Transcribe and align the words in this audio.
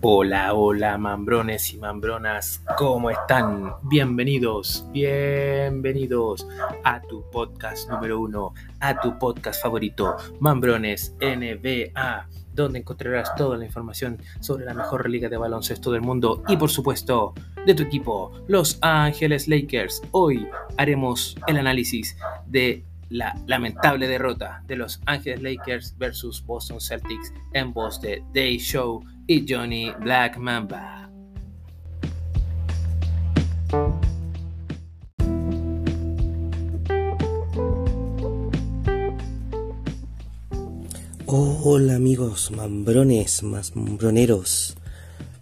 Hola, 0.00 0.54
hola, 0.54 0.96
mambrones 0.96 1.74
y 1.74 1.78
mambronas, 1.78 2.62
¿cómo 2.76 3.10
están? 3.10 3.72
Bienvenidos, 3.82 4.86
bienvenidos 4.92 6.46
a 6.84 7.02
tu 7.02 7.28
podcast 7.32 7.90
número 7.90 8.20
uno, 8.20 8.54
a 8.78 9.00
tu 9.00 9.18
podcast 9.18 9.60
favorito, 9.60 10.16
Mambrones 10.38 11.16
NBA, 11.20 12.28
donde 12.54 12.78
encontrarás 12.78 13.34
toda 13.34 13.56
la 13.56 13.64
información 13.64 14.22
sobre 14.38 14.66
la 14.66 14.74
mejor 14.74 15.10
liga 15.10 15.28
de 15.28 15.36
baloncesto 15.36 15.90
del 15.90 16.02
mundo 16.02 16.44
y, 16.46 16.56
por 16.56 16.70
supuesto, 16.70 17.34
de 17.66 17.74
tu 17.74 17.82
equipo, 17.82 18.30
Los 18.46 18.78
Ángeles 18.82 19.48
Lakers. 19.48 20.00
Hoy 20.12 20.46
haremos 20.76 21.36
el 21.48 21.56
análisis 21.56 22.16
de 22.46 22.84
la 23.10 23.34
lamentable 23.46 24.06
derrota 24.06 24.62
de 24.66 24.76
Los 24.76 25.00
Ángeles 25.06 25.42
Lakers 25.42 25.96
versus 25.98 26.44
Boston 26.44 26.80
Celtics 26.80 27.32
en 27.54 27.72
voz 27.72 28.00
de 28.00 28.22
Day 28.34 28.58
Show 28.58 29.04
y 29.26 29.44
Johnny 29.48 29.92
Black 30.00 30.36
Mamba. 30.38 31.10
Hola 41.70 41.96
amigos 41.96 42.50
mambrones, 42.50 43.42
mambroneros. 43.42 44.76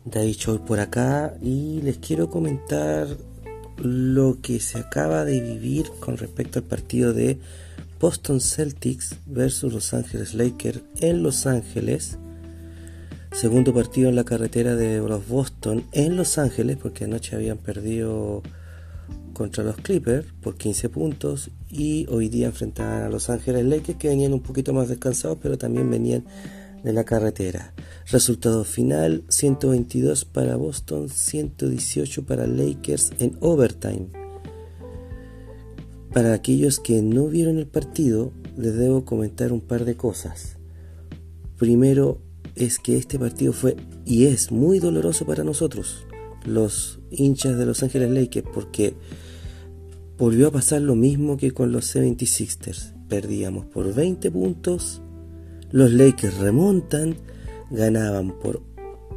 Day 0.04 0.32
Show 0.34 0.64
por 0.64 0.80
acá 0.80 1.34
y 1.42 1.80
les 1.82 1.98
quiero 1.98 2.30
comentar 2.30 3.06
lo 3.78 4.40
que 4.40 4.60
se 4.60 4.78
acaba 4.78 5.24
de 5.24 5.40
vivir 5.40 5.86
con 6.00 6.16
respecto 6.16 6.58
al 6.58 6.64
partido 6.64 7.12
de 7.12 7.38
Boston 8.00 8.40
Celtics 8.40 9.16
versus 9.26 9.72
Los 9.72 9.94
Ángeles 9.94 10.34
Lakers 10.34 10.82
en 11.00 11.22
Los 11.22 11.46
Ángeles. 11.46 12.18
Segundo 13.32 13.74
partido 13.74 14.08
en 14.08 14.16
la 14.16 14.24
carretera 14.24 14.76
de 14.76 14.98
los 14.98 15.28
Boston 15.28 15.84
en 15.92 16.16
Los 16.16 16.38
Ángeles, 16.38 16.76
porque 16.76 17.04
anoche 17.04 17.36
habían 17.36 17.58
perdido 17.58 18.42
contra 19.32 19.62
los 19.62 19.76
Clippers 19.76 20.26
por 20.40 20.56
15 20.56 20.88
puntos 20.88 21.50
y 21.70 22.06
hoy 22.08 22.30
día 22.30 22.46
enfrentaban 22.46 23.02
a 23.02 23.10
Los 23.10 23.28
Ángeles 23.28 23.66
Lakers 23.66 23.98
que 23.98 24.08
venían 24.08 24.32
un 24.32 24.40
poquito 24.40 24.72
más 24.72 24.88
descansados, 24.88 25.38
pero 25.42 25.58
también 25.58 25.90
venían 25.90 26.24
de 26.86 26.92
la 26.92 27.04
carretera. 27.04 27.74
Resultado 28.12 28.62
final 28.62 29.24
122 29.28 30.24
para 30.24 30.54
Boston, 30.54 31.08
118 31.08 32.24
para 32.24 32.46
Lakers 32.46 33.10
en 33.18 33.36
overtime. 33.40 34.06
Para 36.12 36.32
aquellos 36.32 36.78
que 36.78 37.02
no 37.02 37.26
vieron 37.26 37.58
el 37.58 37.66
partido, 37.66 38.32
les 38.56 38.76
debo 38.76 39.04
comentar 39.04 39.50
un 39.52 39.60
par 39.60 39.84
de 39.84 39.96
cosas. 39.96 40.58
Primero, 41.58 42.22
es 42.54 42.78
que 42.78 42.96
este 42.96 43.18
partido 43.18 43.52
fue 43.52 43.76
y 44.04 44.26
es 44.26 44.52
muy 44.52 44.78
doloroso 44.78 45.26
para 45.26 45.42
nosotros, 45.42 46.06
los 46.44 47.00
hinchas 47.10 47.58
de 47.58 47.66
Los 47.66 47.82
Ángeles 47.82 48.12
Lakers, 48.12 48.48
porque 48.54 48.94
volvió 50.16 50.46
a 50.46 50.52
pasar 50.52 50.82
lo 50.82 50.94
mismo 50.94 51.36
que 51.36 51.50
con 51.50 51.72
los 51.72 51.96
76ers. 51.96 52.94
Perdíamos 53.08 53.66
por 53.66 53.92
20 53.92 54.30
puntos, 54.30 55.02
los 55.70 55.92
Lakers 55.92 56.38
remontan, 56.38 57.16
ganaban 57.70 58.38
por 58.38 58.62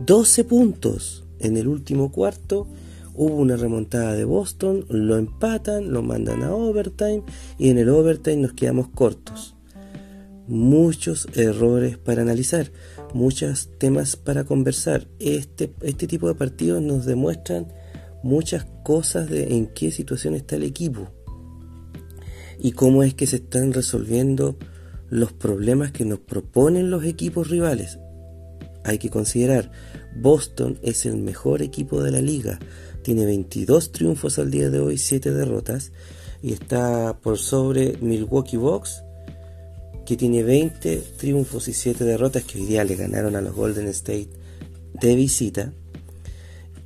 12 0.06 0.44
puntos 0.44 1.26
en 1.40 1.58
el 1.58 1.68
último 1.68 2.12
cuarto. 2.12 2.68
Hubo 3.16 3.36
una 3.36 3.58
remontada 3.58 4.14
de 4.14 4.24
Boston, 4.24 4.86
lo 4.90 5.18
empatan, 5.18 5.92
lo 5.92 6.02
mandan 6.02 6.44
a 6.44 6.54
overtime 6.54 7.24
y 7.58 7.70
en 7.70 7.78
el 7.78 7.90
overtime 7.90 8.38
nos 8.38 8.54
quedamos 8.54 8.88
cortos. 8.90 9.56
Muchos 10.48 11.28
errores 11.36 11.98
para 11.98 12.22
analizar 12.22 12.72
muchos 13.14 13.70
temas 13.78 14.16
para 14.16 14.46
conversar. 14.46 15.08
Este, 15.20 15.74
este 15.82 16.08
tipo 16.08 16.28
de 16.28 16.36
partidos 16.36 16.82
nos 16.82 17.06
demuestran 17.06 17.68
muchas 18.24 18.66
cosas 18.84 19.30
de 19.30 19.56
en 19.56 19.68
qué 19.68 19.92
situación 19.92 20.36
está 20.36 20.56
el 20.56 20.64
equipo 20.64 21.10
y 22.58 22.72
cómo 22.72 23.04
es 23.04 23.14
que 23.14 23.28
se 23.28 23.38
están 23.38 23.74
resolviendo 23.74 24.58
los 25.10 25.34
problemas 25.34 25.92
que 25.92 26.06
nos 26.06 26.20
proponen 26.20 26.90
los 26.90 27.04
equipos 27.04 27.50
rivales. 27.50 28.00
Hay 28.84 28.98
que 28.98 29.10
considerar, 29.10 29.72
Boston 30.16 30.80
es 30.82 31.06
el 31.06 31.18
mejor 31.18 31.62
equipo 31.62 32.02
de 32.02 32.12
la 32.12 32.22
liga, 32.22 32.60
tiene 33.04 33.26
22 33.26 33.92
triunfos 33.92 34.40
al 34.40 34.52
día 34.52 34.70
de 34.70 34.80
hoy, 34.80 34.98
7 34.98 35.32
derrotas 35.32 35.92
y 36.42 36.54
está 36.54 37.20
por 37.22 37.38
sobre 37.38 37.98
Milwaukee 38.02 38.58
Bucks 38.58 39.04
que 40.06 40.18
tiene 40.18 40.44
20 40.44 41.04
triunfos 41.18 41.68
y 41.68 41.74
7 41.74 42.04
derrotas 42.04 42.44
que 42.44 42.60
hoy 42.60 42.66
día 42.66 42.84
le 42.84 42.96
ganaron 42.96 43.36
a 43.36 43.42
los 43.42 43.56
Golden 43.56 43.88
State 43.90 44.30
de 45.00 45.16
visita. 45.16 45.72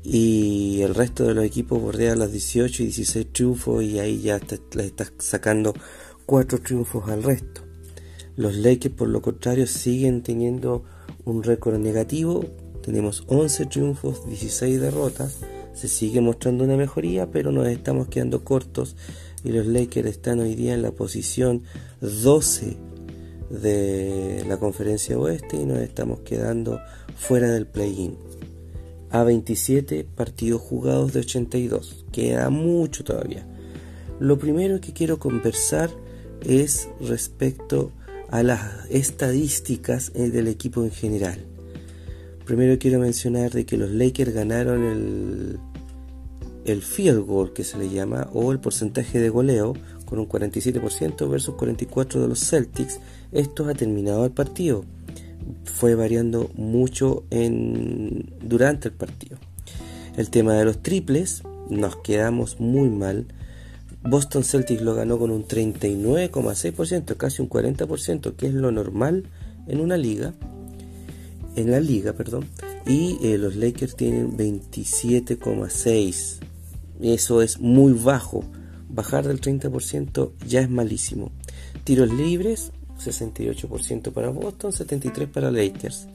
Y 0.03 0.81
el 0.81 0.93
resto 0.93 1.23
de 1.23 1.33
los 1.33 1.45
equipos 1.45 1.81
bordean 1.81 2.19
los 2.19 2.33
18 2.33 2.83
y 2.83 2.87
16 2.87 3.27
triunfos 3.31 3.81
y 3.81 3.99
ahí 3.99 4.19
ya 4.19 4.41
le 4.73 4.85
está 4.85 5.09
sacando 5.19 5.73
4 6.25 6.59
triunfos 6.59 7.07
al 7.07 7.23
resto. 7.23 7.61
Los 8.35 8.55
Lakers 8.55 8.95
por 8.95 9.09
lo 9.09 9.21
contrario 9.21 9.67
siguen 9.67 10.23
teniendo 10.23 10.83
un 11.25 11.43
récord 11.43 11.77
negativo. 11.77 12.45
Tenemos 12.81 13.23
11 13.27 13.67
triunfos, 13.67 14.25
16 14.27 14.81
derrotas. 14.81 15.39
Se 15.73 15.87
sigue 15.87 16.21
mostrando 16.21 16.63
una 16.63 16.75
mejoría, 16.75 17.31
pero 17.31 17.51
nos 17.51 17.67
estamos 17.67 18.07
quedando 18.07 18.43
cortos 18.43 18.95
y 19.43 19.51
los 19.51 19.65
Lakers 19.67 20.07
están 20.07 20.39
hoy 20.39 20.55
día 20.55 20.73
en 20.73 20.81
la 20.81 20.91
posición 20.91 21.63
12 22.01 22.77
de 23.49 24.43
la 24.47 24.57
conferencia 24.57 25.17
oeste 25.17 25.57
y 25.57 25.65
nos 25.65 25.79
estamos 25.79 26.21
quedando 26.21 26.79
fuera 27.15 27.51
del 27.51 27.67
play-in. 27.67 28.17
A 29.09 29.23
27 29.23 30.07
partidos 30.15 30.61
jugados 30.61 31.13
de 31.13 31.19
82. 31.19 32.05
Queda 32.11 32.49
mucho 32.49 33.03
todavía. 33.03 33.45
Lo 34.19 34.39
primero 34.39 34.81
que 34.81 34.93
quiero 34.93 35.19
conversar 35.19 35.91
es 36.41 36.89
respecto 36.99 37.91
a 37.99 38.02
las 38.41 38.89
estadísticas 38.89 40.11
eh, 40.15 40.31
del 40.31 40.47
equipo 40.47 40.83
en 40.83 40.89
general. 40.89 41.37
Primero 42.45 42.79
quiero 42.79 42.99
mencionar 42.99 43.51
de 43.51 43.65
que 43.65 43.77
los 43.77 43.91
Lakers 43.91 44.33
ganaron 44.33 44.83
el, 44.83 45.59
el 46.65 46.81
field 46.81 47.25
goal 47.25 47.53
que 47.53 47.63
se 47.63 47.77
le 47.77 47.89
llama 47.89 48.29
o 48.33 48.51
el 48.51 48.59
porcentaje 48.59 49.19
de 49.19 49.29
goleo 49.29 49.73
con 50.05 50.19
un 50.19 50.27
47% 50.27 51.29
versus 51.29 51.55
44% 51.55 52.21
de 52.21 52.27
los 52.27 52.39
Celtics. 52.39 52.99
Esto 53.31 53.67
ha 53.67 53.73
terminado 53.73 54.25
el 54.25 54.31
partido. 54.31 54.85
Fue 55.65 55.95
variando 55.95 56.49
mucho 56.55 57.23
en, 57.29 58.33
durante 58.41 58.89
el 58.89 58.93
partido. 58.93 59.37
El 60.15 60.29
tema 60.29 60.53
de 60.53 60.65
los 60.65 60.83
triples, 60.83 61.43
nos 61.69 61.95
quedamos 61.97 62.59
muy 62.59 62.89
mal. 62.89 63.25
Boston 64.03 64.43
Celtics 64.43 64.81
lo 64.81 64.95
ganó 64.95 65.17
con 65.17 65.31
un 65.31 65.47
39,6%, 65.47 67.17
casi 67.17 67.41
un 67.41 67.49
40%, 67.49 68.35
que 68.35 68.47
es 68.47 68.53
lo 68.53 68.71
normal 68.71 69.23
en 69.67 69.79
una 69.79 69.97
liga. 69.97 70.33
En 71.55 71.71
la 71.71 71.79
liga, 71.79 72.13
perdón. 72.13 72.47
Y 72.85 73.17
eh, 73.23 73.37
los 73.37 73.55
Lakers 73.55 73.95
tienen 73.95 74.37
27,6%. 74.37 76.39
Eso 77.01 77.41
es 77.41 77.59
muy 77.59 77.93
bajo 77.93 78.43
bajar 78.93 79.27
del 79.27 79.41
30% 79.41 80.31
ya 80.47 80.61
es 80.61 80.69
malísimo. 80.69 81.31
Tiros 81.83 82.13
libres, 82.13 82.71
68% 82.99 84.13
para 84.13 84.29
Boston, 84.29 84.71
73% 84.71 85.31
para 85.31 85.51
Lakers. 85.51 86.07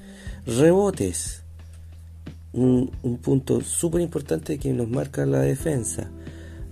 Rebotes, 0.47 1.43
un, 2.53 2.91
punto 3.23 3.61
súper 3.61 4.01
importante 4.01 4.59
que 4.59 4.73
nos 4.73 4.89
marca 4.89 5.27
la 5.27 5.41
defensa. 5.41 6.11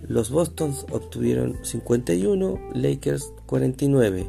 Los 0.09 0.31
Bostons 0.31 0.87
obtuvieron 0.91 1.59
51, 1.63 2.59
Lakers 2.75 3.33
49. 3.47 4.27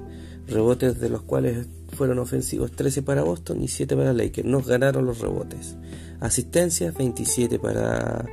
Rebotes 0.47 0.99
de 0.99 1.09
los 1.09 1.23
cuales 1.23 1.67
fueron 1.93 2.19
ofensivos 2.19 2.71
13 2.71 3.03
para 3.03 3.23
Boston 3.23 3.61
y 3.61 3.67
7 3.67 3.95
para 3.95 4.13
Lakers. 4.13 4.47
Nos 4.47 4.67
ganaron 4.67 5.05
los 5.05 5.19
rebotes. 5.19 5.75
Asistencias 6.19 6.95
27 6.95 7.59
para 7.59 8.25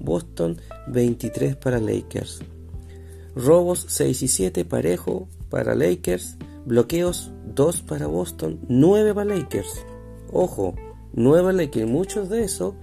Boston, 0.00 0.58
23 0.88 1.56
para 1.56 1.78
Lakers. 1.78 2.40
Robos 3.34 3.86
6 3.88 4.22
y 4.22 4.28
7 4.28 4.64
parejo 4.64 5.28
para 5.48 5.74
Lakers. 5.74 6.36
Bloqueos 6.66 7.30
2 7.54 7.82
para 7.82 8.06
Boston, 8.06 8.60
9 8.68 9.14
para 9.14 9.34
Lakers. 9.34 9.84
Ojo, 10.30 10.74
9 11.14 11.42
para 11.42 11.52
Lakers. 11.52 11.88
Muchos 11.88 12.28
de 12.28 12.44
esos 12.44 12.74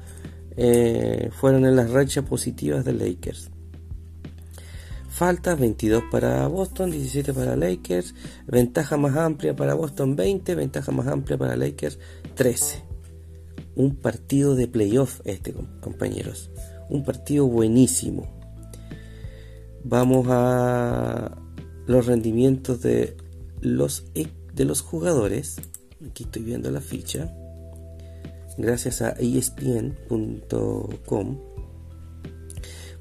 eh, 0.57 1.29
fueron 1.31 1.65
en 1.65 1.75
las 1.75 1.91
rachas 1.91 2.25
positivas 2.25 2.85
de 2.85 2.93
Lakers. 2.93 3.51
Faltas 5.19 5.59
22 5.59 6.03
para 6.09 6.47
Boston, 6.47 6.91
17 6.91 7.33
para 7.33 7.57
Lakers. 7.57 8.15
Ventaja 8.47 8.95
más 8.95 9.17
amplia 9.17 9.53
para 9.53 9.73
Boston 9.73 10.15
20, 10.15 10.55
ventaja 10.55 10.93
más 10.93 11.07
amplia 11.07 11.37
para 11.37 11.57
Lakers 11.57 11.99
13. 12.35 12.85
Un 13.75 13.97
partido 13.97 14.55
de 14.55 14.67
playoff 14.67 15.19
este, 15.25 15.53
compañeros. 15.81 16.49
Un 16.89 17.03
partido 17.03 17.47
buenísimo 17.47 18.39
vamos 19.83 20.27
a 20.29 21.37
los 21.85 22.05
rendimientos 22.05 22.81
de 22.81 23.17
los, 23.61 24.05
e, 24.15 24.27
de 24.53 24.65
los 24.65 24.81
jugadores. 24.81 25.57
Aquí 26.09 26.23
estoy 26.23 26.43
viendo 26.43 26.71
la 26.71 26.81
ficha. 26.81 27.33
gracias 28.57 29.01
a 29.01 29.11
ESPN.com, 29.11 30.57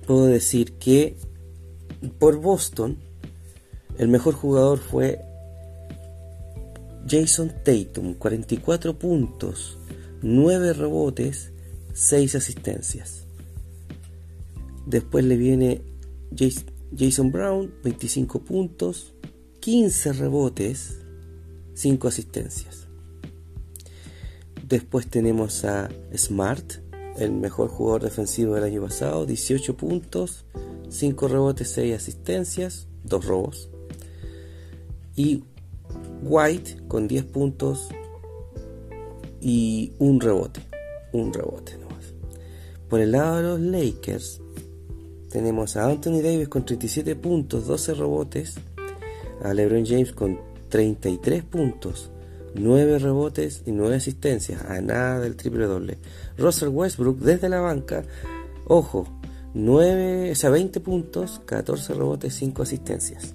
puedo 0.06 0.26
decir 0.26 0.74
que 0.74 1.16
por 2.18 2.36
Boston 2.40 2.98
el 3.98 4.06
mejor 4.06 4.34
jugador 4.34 4.78
fue 4.78 5.20
Jason 7.08 7.52
Tatum, 7.64 8.14
44 8.14 8.96
puntos, 8.96 9.76
9 10.22 10.72
rebotes, 10.72 11.50
6 11.94 12.36
asistencias. 12.36 13.24
Después 14.86 15.24
le 15.24 15.36
viene 15.36 15.82
Jason 16.96 17.32
Brown, 17.32 17.74
25 17.82 18.40
puntos, 18.44 19.14
15 19.60 20.12
rebotes, 20.12 21.00
5 21.74 22.08
asistencias. 22.08 22.86
Después 24.68 25.08
tenemos 25.08 25.64
a 25.64 25.88
Smart, 26.16 26.74
el 27.16 27.32
mejor 27.32 27.68
jugador 27.68 28.04
defensivo 28.04 28.54
del 28.54 28.64
año 28.64 28.82
pasado, 28.82 29.26
18 29.26 29.76
puntos, 29.76 30.44
5 30.88 31.28
rebotes, 31.28 31.70
6 31.70 31.94
asistencias, 31.94 32.86
2 33.04 33.24
robos. 33.24 33.70
Y 35.16 35.44
White 36.22 36.82
con 36.88 37.08
10 37.08 37.24
puntos 37.24 37.88
y 39.40 39.92
un 39.98 40.20
rebote. 40.20 40.60
Un 41.12 41.32
rebote 41.32 41.76
nomás. 41.78 42.14
Por 42.88 43.00
el 43.00 43.12
lado 43.12 43.36
de 43.36 43.42
los 43.42 43.60
Lakers, 43.60 44.40
tenemos 45.30 45.76
a 45.76 45.86
Anthony 45.86 46.20
Davis 46.22 46.48
con 46.48 46.64
37 46.64 47.16
puntos, 47.16 47.66
12 47.66 47.94
rebotes. 47.94 48.54
A 49.42 49.54
LeBron 49.54 49.86
James 49.86 50.12
con 50.12 50.40
33 50.68 51.44
puntos, 51.44 52.10
9 52.54 52.98
rebotes 52.98 53.62
y 53.66 53.72
9 53.72 53.96
asistencias. 53.96 54.62
A 54.64 54.80
nada 54.80 55.20
del 55.20 55.36
triple 55.36 55.66
doble. 55.66 55.98
Russell 56.36 56.68
Westbrook 56.68 57.18
desde 57.18 57.48
la 57.48 57.60
banca, 57.60 58.04
ojo, 58.66 59.17
9, 59.54 60.32
o 60.32 60.34
sea, 60.34 60.50
20 60.50 60.80
puntos, 60.80 61.40
14 61.44 61.94
rebotes, 61.94 62.34
5 62.34 62.62
asistencias. 62.62 63.34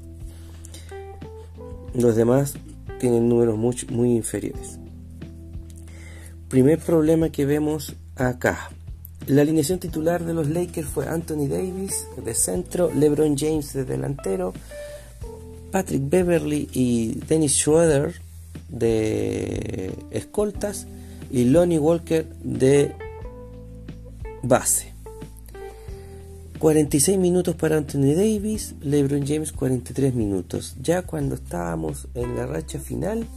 Los 1.93 2.15
demás 2.15 2.53
tienen 2.99 3.29
números 3.29 3.57
muy, 3.57 3.75
muy 3.89 4.15
inferiores. 4.15 4.79
Primer 6.49 6.79
problema 6.79 7.29
que 7.29 7.45
vemos 7.45 7.95
acá. 8.15 8.69
La 9.27 9.41
alineación 9.41 9.79
titular 9.79 10.23
de 10.23 10.33
los 10.33 10.49
Lakers 10.49 10.87
fue 10.87 11.07
Anthony 11.07 11.47
Davis 11.47 12.07
de 12.23 12.33
centro, 12.33 12.91
LeBron 12.93 13.37
James 13.37 13.73
de 13.73 13.85
delantero, 13.85 14.53
Patrick 15.71 16.09
Beverly 16.09 16.69
y 16.73 17.19
Dennis 17.27 17.53
Schroeder 17.53 18.21
de 18.69 19.93
escoltas 20.11 20.87
y 21.31 21.45
Lonnie 21.45 21.79
Walker 21.79 22.27
de 22.43 22.93
base. 24.43 24.92
46 26.63 27.17
minutos 27.17 27.55
para 27.55 27.75
Anthony 27.75 28.15
Davis, 28.15 28.75
LeBron 28.79 29.27
James 29.27 29.51
43 29.51 30.15
minutos. 30.15 30.77
Ya 30.81 31.01
cuando 31.01 31.35
estábamos 31.35 32.07
en 32.13 32.37
la 32.37 32.45
racha 32.45 32.79
final, 32.79 33.27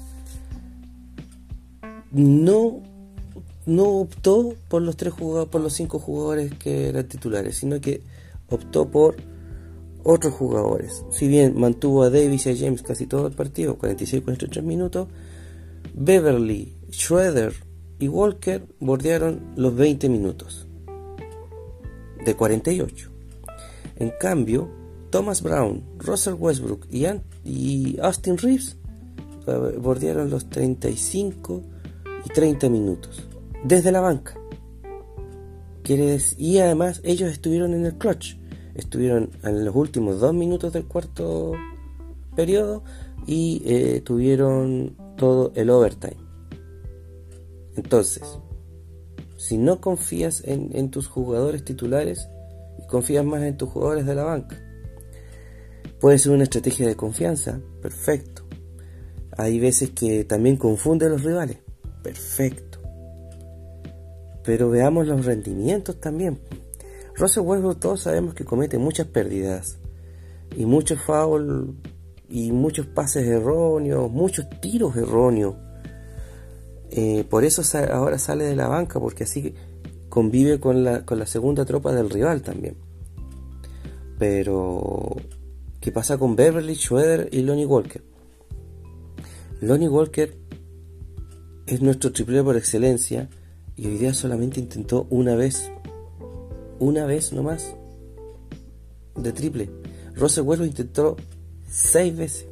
no, 2.13 2.83
no 3.67 3.85
optó 3.99 4.55
por 4.69 4.83
los 4.83 4.97
tres 4.97 5.13
jugadores, 5.13 5.51
por 5.51 5.61
los 5.61 5.73
cinco 5.73 5.99
jugadores 5.99 6.55
que 6.55 6.89
eran 6.89 7.09
titulares, 7.09 7.57
sino 7.57 7.81
que 7.81 8.01
optó 8.49 8.93
por 8.93 9.17
otros 10.05 10.33
jugadores. 10.33 11.03
Si 11.11 11.27
bien 11.27 11.59
mantuvo 11.59 12.05
a 12.05 12.11
Davis 12.11 12.47
y 12.47 12.51
a 12.51 12.57
James 12.57 12.83
casi 12.83 13.09
todo 13.09 13.27
el 13.27 13.33
partido, 13.33 13.77
46-43 13.77 14.63
minutos, 14.63 15.09
Beverly, 15.95 16.77
Schroeder 16.93 17.55
y 17.99 18.07
Walker 18.07 18.65
bordearon 18.79 19.53
los 19.57 19.75
20 19.75 20.09
minutos 20.11 20.69
de 22.25 22.37
48. 22.37 23.16
En 23.97 24.13
cambio, 24.21 24.71
Thomas 25.11 25.43
Brown, 25.43 25.83
Russell 25.99 26.35
Westbrook 26.35 26.87
y, 26.91 27.99
Austin 28.01 28.37
Reeves 28.37 28.77
eh, 29.47 29.79
bordearon 29.79 30.29
los 30.29 30.49
35 30.51 31.63
y 32.25 32.29
30 32.29 32.69
minutos 32.69 33.27
desde 33.65 33.93
la 33.93 34.01
banca. 34.01 34.39
Y 36.37 36.59
además 36.59 37.01
ellos 37.05 37.31
estuvieron 37.31 37.73
en 37.73 37.87
el 37.87 37.95
clutch. 37.97 38.37
Estuvieron 38.75 39.31
en 39.45 39.65
los 39.65 39.75
últimos 39.75 40.21
dos 40.21 40.35
minutos 40.35 40.73
del 40.73 40.85
cuarto 40.85 41.53
periodo 42.35 42.83
y 43.27 43.63
eh, 43.65 44.03
tuvieron 44.05 44.97
todo 45.17 45.53
el 45.55 45.71
overtime. 45.71 46.17
Entonces, 47.77 48.39
si 49.37 49.59
no 49.59 49.81
confías 49.81 50.43
en 50.45 50.91
tus 50.91 51.07
jugadores 51.07 51.65
titulares, 51.65 52.29
confías 52.87 53.25
más 53.25 53.43
en 53.43 53.57
tus 53.57 53.71
jugadores 53.71 54.07
de 54.07 54.15
la 54.15 54.25
banca. 54.25 54.57
Puede 56.01 56.19
ser 56.19 56.33
una 56.33 56.45
estrategia 56.45 56.87
de 56.87 56.97
confianza, 56.97 57.61
perfecto. 57.81 58.43
Hay 59.37 59.59
veces 59.59 59.91
que 59.91 60.25
también 60.25 60.57
confunde 60.57 61.07
a 61.07 61.09
los 61.09 61.23
rivales, 61.23 61.59
perfecto. 62.03 62.81
Pero 64.45 64.71
veamos 64.71 65.07
los 65.07 65.25
rendimientos 65.25 66.01
también. 66.01 66.39
Russell 67.17 67.45
Westbrook 67.45 67.81
todos 67.81 68.03
sabemos 68.03 68.35
que 68.35 68.45
comete 68.45 68.79
muchas 68.79 69.07
pérdidas 69.07 69.79
y 70.55 70.67
muchos 70.67 71.01
fouls 71.01 71.71
y 72.29 72.53
muchos 72.53 72.87
pases 72.87 73.27
erróneos, 73.27 74.11
muchos 74.11 74.49
tiros 74.61 74.97
erróneos. 74.97 75.57
Eh, 76.91 77.25
por 77.29 77.45
eso 77.45 77.63
ahora 77.91 78.19
sale 78.19 78.45
de 78.45 78.57
la 78.57 78.69
banca, 78.69 79.01
porque 79.01 79.25
así 79.25 79.55
convive 80.17 80.59
con 80.59 80.83
la, 80.83 81.05
con 81.05 81.19
la 81.19 81.27
segunda 81.27 81.67
tropa 81.67 81.93
del 81.93 82.09
rival 82.09 82.41
también. 82.41 82.75
Pero, 84.19 85.15
¿qué 85.79 85.93
pasa 85.93 86.17
con 86.17 86.35
Beverly, 86.35 86.75
Schroeder 86.75 87.29
y 87.33 87.43
Lonnie 87.43 87.67
Walker? 87.67 88.03
Lonnie 89.61 89.91
Walker 89.91 90.35
es 91.67 91.83
nuestro 91.83 92.13
triple 92.13 92.43
por 92.43 92.57
excelencia 92.57 93.29
y 93.77 93.89
hoy 93.89 93.99
día 93.99 94.15
solamente 94.15 94.59
intentó 94.59 95.07
una 95.11 95.37
vez, 95.37 95.71
una 96.79 97.05
vez 97.05 97.35
nomás 97.35 97.75
de 99.17 99.33
triple. 99.33 99.69
Russell 100.15 100.45
Westbrook 100.45 100.71
intentó 100.71 101.17
seis 101.69 102.17
veces 102.17 102.47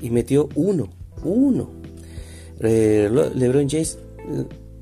y 0.00 0.10
metió 0.10 0.48
uno, 0.56 0.90
uno. 1.22 1.70
Eh, 2.58 3.08
LeBron 3.36 3.68
James 3.68 4.00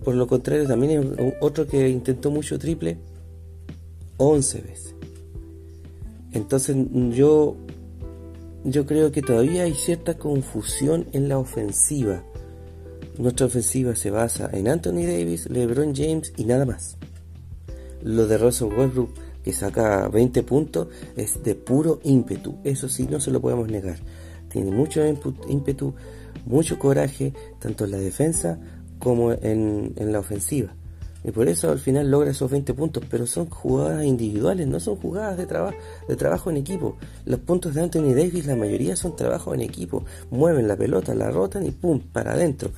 por 0.04 0.14
lo 0.14 0.26
contrario, 0.26 0.66
también 0.66 1.14
es 1.18 1.34
otro 1.40 1.66
que 1.66 1.88
intentó 1.88 2.30
mucho 2.30 2.58
triple 2.58 2.98
11 4.16 4.60
veces. 4.62 4.94
Entonces 6.32 6.76
yo, 7.10 7.56
yo 8.64 8.86
creo 8.86 9.10
que 9.12 9.22
todavía 9.22 9.64
hay 9.64 9.74
cierta 9.74 10.14
confusión 10.14 11.06
en 11.12 11.28
la 11.28 11.38
ofensiva. 11.38 12.22
Nuestra 13.18 13.46
ofensiva 13.46 13.94
se 13.94 14.10
basa 14.10 14.48
en 14.52 14.68
Anthony 14.68 15.04
Davis, 15.06 15.50
LeBron 15.50 15.94
James 15.94 16.32
y 16.36 16.44
nada 16.44 16.64
más. 16.64 16.96
Lo 18.02 18.26
de 18.26 18.38
Russell 18.38 18.72
Westbrook, 18.72 19.10
que 19.42 19.52
saca 19.52 20.08
20 20.08 20.42
puntos, 20.42 20.88
es 21.16 21.42
de 21.42 21.54
puro 21.54 22.00
ímpetu. 22.04 22.56
Eso 22.64 22.88
sí, 22.88 23.06
no 23.10 23.20
se 23.20 23.30
lo 23.30 23.40
podemos 23.40 23.68
negar. 23.68 23.98
Tiene 24.48 24.70
mucho 24.70 25.02
ímpetu, 25.48 25.94
mucho 26.46 26.78
coraje, 26.78 27.34
tanto 27.58 27.84
en 27.84 27.90
la 27.90 27.98
defensa 27.98 28.58
como 29.00 29.32
en, 29.32 29.94
la 29.96 30.20
ofensiva. 30.20 30.72
Y 31.24 31.32
por 31.32 31.48
eso 31.48 31.70
al 31.70 31.80
final 31.80 32.10
logra 32.10 32.30
esos 32.30 32.50
20 32.50 32.72
puntos, 32.74 33.02
pero 33.10 33.26
son 33.26 33.46
jugadas 33.46 34.04
individuales, 34.04 34.66
no 34.68 34.78
son 34.78 34.96
jugadas 34.96 35.36
de, 35.36 35.46
trabajo 35.46 35.76
de 36.08 36.16
trabajo 36.16 36.50
en 36.50 36.58
equipo. 36.58 36.96
Los 37.26 37.40
puntos 37.40 37.74
de 37.74 37.82
Anthony 37.82 38.14
Davis, 38.14 38.46
la 38.46 38.56
mayoría 38.56 38.96
son 38.96 39.16
trabajo 39.16 39.52
en 39.52 39.60
equipo. 39.60 40.04
Mueven 40.30 40.68
la 40.68 40.76
pelota, 40.76 41.14
la 41.14 41.30
rotan 41.30 41.66
y 41.66 41.72
¡pum! 41.72 42.00
para 42.00 42.32
adentro. 42.32 42.70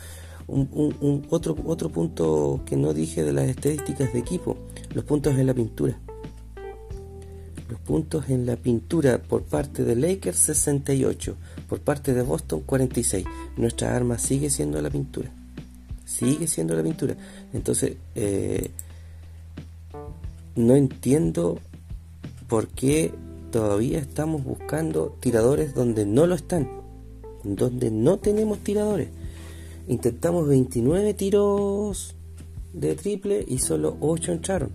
Un, 0.49 1.25
otro, 1.31 1.57
otro 1.65 1.89
punto 1.91 2.61
que 2.67 2.77
no 2.77 2.93
dije 2.93 3.23
de 3.23 3.33
las 3.33 3.49
estadísticas 3.49 4.13
de 4.13 4.19
equipo, 4.19 4.57
los 4.93 5.05
puntos 5.05 5.39
en 5.39 5.47
la 5.47 5.55
pintura. 5.55 5.99
Los 7.71 7.81
puntos 7.81 8.29
en 8.29 8.45
la 8.45 8.57
pintura 8.57 9.23
por 9.23 9.45
parte 9.45 9.85
de 9.85 9.97
Lakers 9.97 10.39
68, 10.39 11.37
por 11.69 11.81
parte 11.81 12.13
de 12.13 12.23
Boston 12.23 12.63
46. 12.67 13.25
Nuestra 13.57 13.97
arma 13.97 14.19
sigue 14.19 14.51
siendo 14.51 14.83
la 14.83 14.91
pintura 14.91 15.33
sigue 16.13 16.47
siendo 16.47 16.75
la 16.75 16.83
pintura. 16.83 17.17
Entonces, 17.53 17.97
eh, 18.15 18.71
no 20.55 20.75
entiendo 20.75 21.59
por 22.49 22.69
qué 22.69 23.13
todavía 23.51 23.99
estamos 23.99 24.45
buscando 24.45 25.17
tiradores 25.21 25.75
donde 25.75 26.05
no 26.05 26.27
lo 26.27 26.35
están, 26.35 26.69
donde 27.45 27.91
no 27.91 28.19
tenemos 28.19 28.59
tiradores. 28.59 29.09
Intentamos 29.89 30.47
29 30.49 31.15
tiros 31.15 32.15
de 32.73 32.95
triple 32.95 33.45
y 33.47 33.59
solo 33.59 33.97
8 34.01 34.33
entraron. 34.33 34.71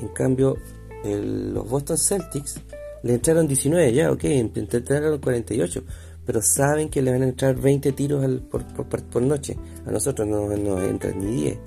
En 0.00 0.08
cambio, 0.08 0.56
los 1.04 1.68
Boston 1.68 1.98
Celtics 1.98 2.60
le 3.02 3.14
entraron 3.14 3.46
19, 3.46 3.92
ya, 3.92 4.10
ok, 4.10 4.24
entraron 4.24 5.18
48 5.18 5.84
pero 6.24 6.40
saben 6.42 6.88
que 6.88 7.02
le 7.02 7.10
van 7.10 7.22
a 7.22 7.28
entrar 7.28 7.54
20 7.56 7.92
tiros 7.92 8.24
por, 8.50 9.22
noche. 9.22 9.56
A 9.86 9.90
nosotros 9.90 10.26
no 10.26 10.48
nos 10.48 10.82
entran 10.82 11.18
ni 11.18 11.42
10. 11.42 11.58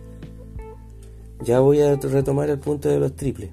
Ya 1.43 1.59
voy 1.59 1.81
a 1.81 1.95
retomar 1.95 2.49
el 2.49 2.59
punto 2.59 2.89
de 2.89 2.99
los 2.99 3.15
triples. 3.15 3.51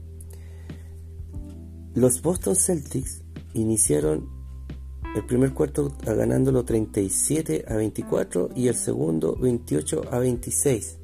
Los 1.94 2.22
Boston 2.22 2.56
Celtics 2.56 3.22
iniciaron 3.52 4.28
el 5.14 5.24
primer 5.26 5.52
cuarto 5.52 5.96
ganándolo 6.04 6.64
37 6.64 7.66
a 7.68 7.76
24 7.76 8.50
y 8.56 8.68
el 8.68 8.74
segundo 8.74 9.36
28 9.36 10.02
a 10.10 10.18
26. 10.18 10.98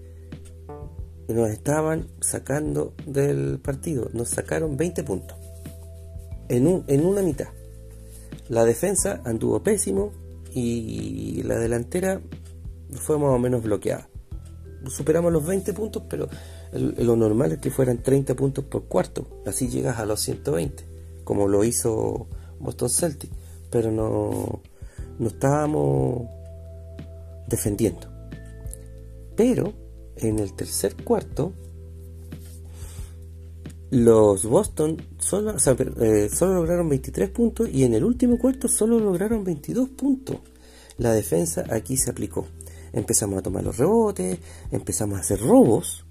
Nos 1.28 1.50
estaban 1.50 2.08
sacando 2.20 2.94
del 3.06 3.60
partido, 3.60 4.10
nos 4.12 4.30
sacaron 4.30 4.76
20 4.76 5.04
puntos 5.04 5.36
en, 6.48 6.66
un, 6.66 6.84
en 6.88 7.06
una 7.06 7.22
mitad. 7.22 7.48
La 8.50 8.66
defensa 8.66 9.22
anduvo 9.24 9.62
pésimo 9.62 10.12
y 10.52 11.42
la 11.44 11.56
delantera 11.56 12.20
fue 12.92 13.16
más 13.16 13.30
o 13.30 13.38
menos 13.38 13.62
bloqueada. 13.62 14.10
Superamos 14.88 15.32
los 15.32 15.46
20 15.46 15.72
puntos, 15.72 16.02
pero 16.10 16.28
lo 16.72 17.16
normal 17.16 17.52
es 17.52 17.58
que 17.60 17.70
fueran 17.70 18.02
30 18.02 18.34
puntos 18.34 18.64
por 18.64 18.84
cuarto. 18.84 19.42
Así 19.46 19.68
llegas 19.68 19.98
a 19.98 20.04
los 20.04 20.20
120, 20.20 20.84
como 21.24 21.48
lo 21.48 21.64
hizo 21.64 22.26
Boston 22.58 22.90
Celtics 22.90 23.40
pero 23.70 23.92
no, 23.92 24.60
no 25.18 25.28
estábamos 25.28 26.28
defendiendo. 27.46 28.08
Pero 29.36 29.72
en 30.16 30.38
el 30.38 30.52
tercer 30.54 30.96
cuarto, 30.96 31.52
los 33.90 34.44
Boston 34.44 34.96
solo, 35.18 35.54
eh, 36.00 36.28
solo 36.28 36.54
lograron 36.54 36.88
23 36.88 37.30
puntos 37.30 37.68
y 37.68 37.84
en 37.84 37.94
el 37.94 38.04
último 38.04 38.38
cuarto 38.38 38.68
solo 38.68 39.00
lograron 39.00 39.42
22 39.42 39.88
puntos. 39.90 40.36
La 40.98 41.12
defensa 41.12 41.64
aquí 41.70 41.96
se 41.96 42.10
aplicó. 42.10 42.46
Empezamos 42.92 43.38
a 43.38 43.42
tomar 43.42 43.64
los 43.64 43.78
rebotes, 43.78 44.38
empezamos 44.70 45.18
a 45.18 45.20
hacer 45.20 45.40
robos. 45.40 46.04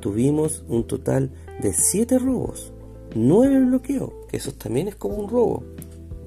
Tuvimos 0.00 0.64
un 0.68 0.86
total 0.86 1.30
de 1.60 1.72
7 1.72 2.18
robos, 2.18 2.72
9 3.14 3.60
bloqueos, 3.66 4.12
que 4.28 4.36
eso 4.36 4.52
también 4.52 4.88
es 4.88 4.96
como 4.96 5.16
un 5.16 5.28
robo. 5.28 5.64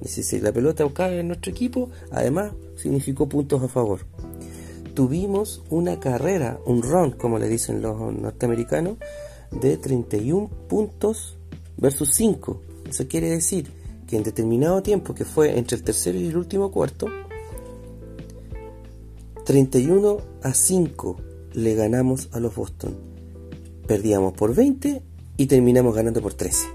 Y 0.02 0.08
si 0.08 0.40
la 0.40 0.52
pelota 0.52 0.86
cae 0.92 1.20
en 1.20 1.28
nuestro 1.28 1.50
equipo, 1.50 1.90
además 2.10 2.52
significó 2.76 3.28
puntos 3.28 3.62
a 3.62 3.68
favor. 3.68 4.00
Tuvimos 4.94 5.62
una 5.70 6.00
carrera, 6.00 6.58
un 6.66 6.82
run, 6.82 7.12
como 7.12 7.38
le 7.38 7.48
dicen 7.48 7.80
los 7.80 7.98
norteamericanos, 8.14 8.96
de 9.50 9.76
31 9.76 10.48
puntos 10.68 11.38
versus 11.76 12.10
5. 12.14 12.62
Eso 12.88 13.08
quiere 13.08 13.30
decir 13.30 13.70
que 14.06 14.16
en 14.16 14.22
determinado 14.22 14.82
tiempo, 14.82 15.14
que 15.14 15.24
fue 15.24 15.58
entre 15.58 15.76
el 15.76 15.84
tercero 15.84 16.18
y 16.18 16.26
el 16.26 16.36
último 16.36 16.70
cuarto, 16.70 17.06
31 19.44 20.18
a 20.42 20.54
5 20.54 21.16
le 21.54 21.74
ganamos 21.74 22.28
a 22.32 22.40
los 22.40 22.54
Boston. 22.54 22.96
Perdíamos 23.86 24.32
por 24.34 24.54
20 24.54 25.02
y 25.36 25.46
terminamos 25.46 25.94
ganando 25.94 26.20
por 26.20 26.34
13. 26.34 26.68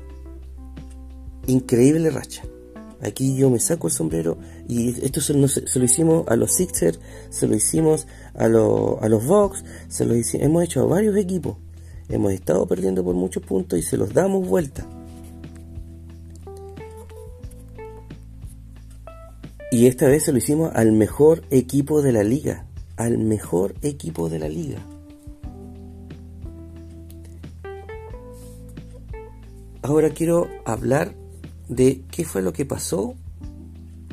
Increíble 1.47 2.09
racha. 2.09 2.43
Aquí 3.01 3.35
yo 3.35 3.49
me 3.49 3.59
saco 3.59 3.87
el 3.87 3.93
sombrero 3.93 4.37
y 4.67 4.89
esto 5.05 5.21
se, 5.21 5.33
lo 5.33 5.85
hicimos 5.85 6.27
a 6.27 6.35
los 6.35 6.53
Sixers, 6.53 6.99
se 7.29 7.47
lo 7.47 7.55
hicimos 7.55 8.07
a, 8.33 8.45
a 8.45 8.49
los 8.49 9.25
Vox, 9.25 9.63
se 9.87 10.05
lo 10.05 10.15
hemos 10.15 10.63
hecho 10.63 10.81
a 10.81 10.85
varios 10.85 11.15
equipos. 11.15 11.57
Hemos 12.09 12.33
estado 12.33 12.67
perdiendo 12.67 13.03
por 13.03 13.15
muchos 13.15 13.43
puntos 13.43 13.79
y 13.79 13.81
se 13.81 13.97
los 13.97 14.13
damos 14.13 14.47
vuelta. 14.47 14.85
Y 19.71 19.87
esta 19.87 20.07
vez 20.07 20.23
se 20.23 20.31
lo 20.31 20.37
hicimos 20.37 20.71
al 20.75 20.91
mejor 20.91 21.43
equipo 21.49 22.01
de 22.01 22.11
la 22.11 22.23
liga. 22.23 22.65
Al 22.95 23.17
mejor 23.17 23.75
equipo 23.81 24.29
de 24.29 24.39
la 24.39 24.47
liga. 24.47 24.79
Ahora 29.81 30.09
quiero 30.11 30.47
hablar 30.65 31.13
de 31.67 32.03
qué 32.09 32.25
fue 32.25 32.41
lo 32.41 32.53
que 32.53 32.65
pasó 32.65 33.15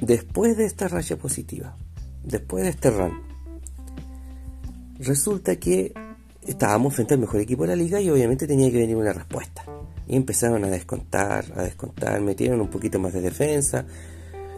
después 0.00 0.56
de 0.56 0.64
esta 0.64 0.88
raya 0.88 1.16
positiva, 1.16 1.76
después 2.24 2.64
de 2.64 2.70
este 2.70 2.90
run. 2.90 3.22
Resulta 4.98 5.56
que 5.56 5.94
estábamos 6.46 6.94
frente 6.94 7.14
al 7.14 7.20
mejor 7.20 7.40
equipo 7.40 7.62
de 7.62 7.68
la 7.68 7.76
liga 7.76 8.00
y 8.00 8.10
obviamente 8.10 8.46
tenía 8.46 8.70
que 8.70 8.78
venir 8.78 8.96
una 8.96 9.12
respuesta. 9.12 9.64
Y 10.06 10.16
empezaron 10.16 10.64
a 10.64 10.68
descontar, 10.68 11.44
a 11.56 11.62
descontar, 11.62 12.20
metieron 12.20 12.60
un 12.60 12.68
poquito 12.68 12.98
más 12.98 13.12
de 13.12 13.20
defensa. 13.20 13.86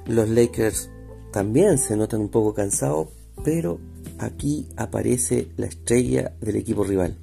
Los 0.06 0.28
Lakers 0.28 0.90
también 1.32 1.78
se 1.78 1.96
notan 1.96 2.20
un 2.20 2.28
poco 2.28 2.54
cansados, 2.54 3.08
pero 3.44 3.78
aquí 4.18 4.68
aparece 4.76 5.48
la 5.56 5.66
estrella 5.66 6.32
del 6.40 6.56
equipo 6.56 6.84
rival. 6.84 7.18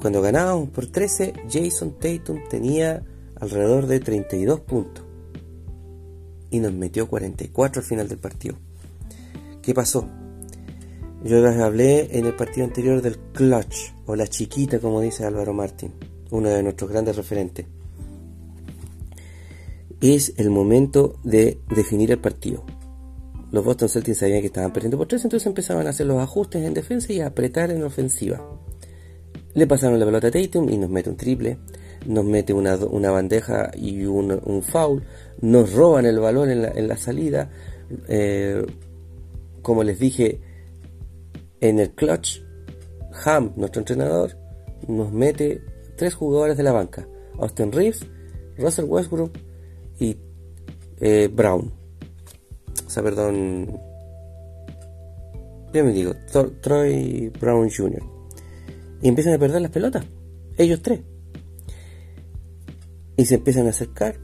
Cuando 0.00 0.22
ganábamos 0.22 0.68
por 0.70 0.86
13, 0.86 1.32
Jason 1.50 1.98
Tatum 1.98 2.38
tenía 2.48 3.02
alrededor 3.40 3.86
de 3.86 4.00
32 4.00 4.60
puntos 4.60 5.04
y 6.50 6.60
nos 6.60 6.72
metió 6.72 7.08
44 7.08 7.80
al 7.80 7.86
final 7.86 8.08
del 8.08 8.18
partido. 8.18 8.56
¿Qué 9.62 9.74
pasó? 9.74 10.08
Yo 11.24 11.40
les 11.40 11.56
hablé 11.56 12.16
en 12.18 12.26
el 12.26 12.34
partido 12.34 12.66
anterior 12.66 13.02
del 13.02 13.18
clutch 13.32 13.94
o 14.06 14.14
la 14.14 14.26
chiquita 14.26 14.78
como 14.78 15.00
dice 15.00 15.24
Álvaro 15.24 15.52
Martín, 15.52 15.92
uno 16.30 16.48
de 16.48 16.62
nuestros 16.62 16.90
grandes 16.90 17.16
referentes. 17.16 17.66
Es 20.00 20.34
el 20.36 20.50
momento 20.50 21.18
de 21.24 21.58
definir 21.74 22.12
el 22.12 22.18
partido. 22.18 22.64
Los 23.50 23.64
Boston 23.64 23.88
Celtics 23.88 24.18
sabían 24.18 24.40
que 24.40 24.48
estaban 24.48 24.72
perdiendo 24.72 24.98
por 24.98 25.06
tres, 25.06 25.24
entonces 25.24 25.46
empezaban 25.46 25.86
a 25.86 25.90
hacer 25.90 26.06
los 26.06 26.20
ajustes 26.20 26.64
en 26.64 26.74
defensa 26.74 27.12
y 27.12 27.20
a 27.20 27.28
apretar 27.28 27.70
en 27.70 27.82
ofensiva. 27.82 28.44
Le 29.54 29.66
pasaron 29.66 29.98
la 29.98 30.04
pelota 30.04 30.28
a 30.28 30.30
Tatum 30.30 30.68
y 30.68 30.76
nos 30.76 30.90
mete 30.90 31.08
un 31.08 31.16
triple 31.16 31.58
nos 32.06 32.24
mete 32.24 32.52
una, 32.52 32.76
bandeja 33.10 33.70
y 33.74 34.04
un, 34.04 34.62
foul, 34.62 35.02
nos 35.40 35.72
roban 35.72 36.06
el 36.06 36.18
balón 36.18 36.50
en 36.50 36.88
la, 36.88 36.96
salida. 36.96 37.50
Eh, 38.08 38.64
como 39.62 39.82
les 39.82 39.98
dije, 39.98 40.40
en 41.60 41.78
el 41.78 41.94
clutch, 41.94 42.40
Ham, 43.24 43.52
nuestro 43.56 43.80
entrenador, 43.80 44.36
nos 44.88 45.12
mete 45.12 45.62
tres 45.96 46.14
jugadores 46.14 46.56
de 46.56 46.62
la 46.62 46.72
banca: 46.72 47.08
Austin 47.38 47.72
Reeves, 47.72 48.06
Russell 48.58 48.86
Westbrook 48.86 49.32
y 49.98 50.16
eh, 50.98 51.28
Brown. 51.32 51.72
O 52.86 52.90
sea, 52.90 53.02
perdón. 53.02 53.80
Ya 55.72 55.82
me 55.82 55.92
digo, 55.92 56.14
Troy 56.62 57.30
Brown 57.40 57.68
Jr. 57.70 58.02
Y 59.02 59.08
empiezan 59.08 59.34
a 59.34 59.38
perder 59.38 59.60
las 59.60 59.70
pelotas. 59.70 60.06
Ellos 60.56 60.80
tres. 60.80 61.00
Y 63.16 63.24
se 63.26 63.34
empiezan 63.34 63.66
a 63.66 63.70
acercar. 63.70 64.18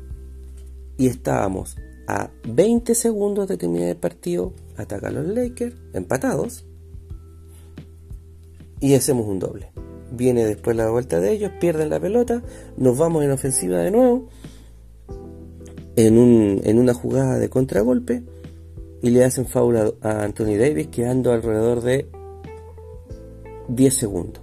Y 0.97 1.09
estábamos 1.09 1.77
a 2.07 2.31
20 2.49 2.95
segundos 2.95 3.49
de 3.49 3.57
terminar 3.57 3.89
el 3.89 3.97
partido. 3.97 4.55
Atacan 4.77 5.15
los 5.15 5.27
Lakers, 5.27 5.77
empatados. 5.93 6.65
Y 8.83 8.95
hacemos 8.95 9.27
un 9.27 9.39
doble. 9.39 9.73
Viene 10.11 10.45
después 10.45 10.77
la 10.77 10.91
vuelta 10.91 11.21
de 11.21 11.33
ellos, 11.33 11.53
pierden 11.59 11.89
la 11.89 11.99
pelota, 11.99 12.43
nos 12.77 12.99
vamos 12.99 13.25
en 13.25 13.31
ofensiva 13.31 13.79
de 13.79 13.91
nuevo. 13.91 14.29
En, 15.97 16.19
un, 16.19 16.61
en 16.65 16.79
una 16.79 16.93
jugada 16.93 17.39
de 17.39 17.49
contragolpe. 17.49 18.23
Y 19.01 19.09
le 19.09 19.25
hacen 19.25 19.47
foul 19.47 19.97
a 20.03 20.23
Anthony 20.23 20.59
Davis 20.59 20.89
quedando 20.89 21.33
alrededor 21.33 21.81
de 21.81 22.09
10 23.69 23.95
segundos. 23.95 24.43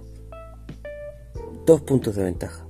Dos 1.64 1.82
puntos 1.82 2.16
de 2.16 2.24
ventaja 2.24 2.66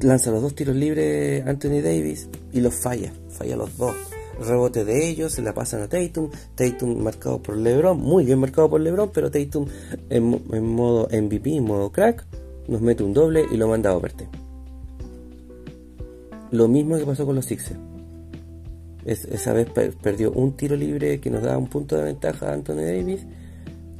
lanza 0.00 0.30
los 0.30 0.42
dos 0.42 0.54
tiros 0.54 0.76
libres 0.76 1.44
Anthony 1.46 1.80
Davis 1.82 2.28
y 2.52 2.60
los 2.60 2.74
falla, 2.74 3.12
falla 3.30 3.56
los 3.56 3.76
dos. 3.76 3.94
Rebote 4.40 4.84
de 4.84 5.08
ellos, 5.08 5.32
se 5.32 5.42
la 5.42 5.52
pasan 5.52 5.82
a 5.82 5.88
Tatum, 5.88 6.30
Tatum 6.54 6.96
marcado 7.02 7.42
por 7.42 7.56
LeBron, 7.56 7.98
muy 7.98 8.24
bien 8.24 8.38
marcado 8.38 8.70
por 8.70 8.80
LeBron, 8.80 9.10
pero 9.12 9.30
Tatum 9.30 9.66
en, 10.10 10.64
modo 10.64 11.08
MVP, 11.10 11.56
en 11.56 11.64
modo 11.64 11.90
crack, 11.90 12.24
nos 12.68 12.80
mete 12.80 13.02
un 13.02 13.14
doble 13.14 13.44
y 13.50 13.56
lo 13.56 13.68
manda 13.68 13.90
a 13.90 13.96
overtime. 13.96 14.30
Lo 16.50 16.68
mismo 16.68 16.96
que 16.96 17.04
pasó 17.04 17.26
con 17.26 17.34
los 17.34 17.46
Sixers. 17.46 17.78
esa 19.04 19.52
vez 19.52 19.68
perdió 20.00 20.30
un 20.32 20.56
tiro 20.56 20.76
libre 20.76 21.20
que 21.20 21.30
nos 21.30 21.42
daba 21.42 21.58
un 21.58 21.68
punto 21.68 21.96
de 21.96 22.04
ventaja 22.04 22.50
a 22.50 22.54
Anthony 22.54 22.76
Davis, 22.76 23.26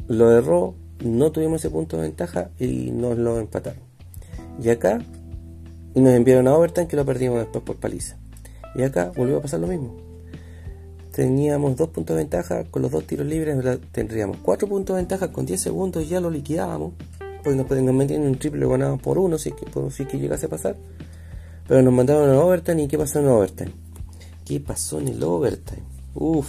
lo 0.07 0.33
erró, 0.33 0.75
no 1.05 1.33
tuvimos 1.33 1.61
ese 1.61 1.71
punto 1.71 1.97
de 1.97 2.03
ventaja 2.03 2.51
y 2.59 2.91
nos 2.91 3.19
lo 3.19 3.39
empataron. 3.39 3.83
Y 4.63 4.71
acá 4.71 5.01
y 5.95 6.01
nos 6.01 6.13
enviaron 6.13 6.47
a 6.49 6.55
overtime 6.55 6.87
que 6.87 6.97
lo 6.97 7.05
perdimos 7.05 7.39
después 7.39 7.65
por 7.65 7.77
paliza. 7.77 8.17
Y 8.75 8.83
acá 8.83 9.13
volvió 9.17 9.39
a 9.39 9.43
pasar 9.43 9.61
lo 9.61 9.67
mismo. 9.67 10.08
Teníamos 11.19 11.75
dos 11.75 11.89
puntos 11.89 12.15
de 12.15 12.23
ventaja 12.23 12.63
con 12.71 12.81
los 12.81 12.93
dos 12.93 13.05
tiros 13.05 13.27
libres, 13.27 13.59
tendríamos 13.91 14.37
cuatro 14.41 14.69
puntos 14.69 14.95
de 14.95 15.03
ventaja 15.03 15.33
con 15.33 15.45
10 15.45 15.61
segundos 15.61 16.05
y 16.05 16.07
ya 16.07 16.21
lo 16.21 16.31
liquidábamos. 16.31 16.93
Pues 17.43 17.57
nos, 17.57 17.69
nos 17.69 17.93
metían 17.93 18.23
un 18.23 18.39
triple 18.39 18.69
ganábamos 18.69 19.03
por 19.03 19.19
uno 19.19 19.37
si 19.37 19.51
que, 19.51 19.67
si 19.91 20.05
que 20.05 20.17
llegase 20.17 20.47
a 20.47 20.49
pasar. 20.49 20.77
Pero 21.67 21.83
nos 21.83 21.93
mandaron 21.93 22.31
a 22.31 22.39
overtime 22.39 22.85
y 22.85 22.87
¿qué 22.87 22.97
pasó 22.97 23.19
en 23.19 23.27
overtime? 23.27 23.73
¿Qué 24.45 24.61
pasó 24.61 25.01
en 25.01 25.09
el 25.09 25.21
overtime? 25.25 25.83
Uf. 26.15 26.49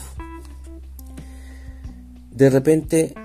De 2.30 2.50
repente 2.52 3.16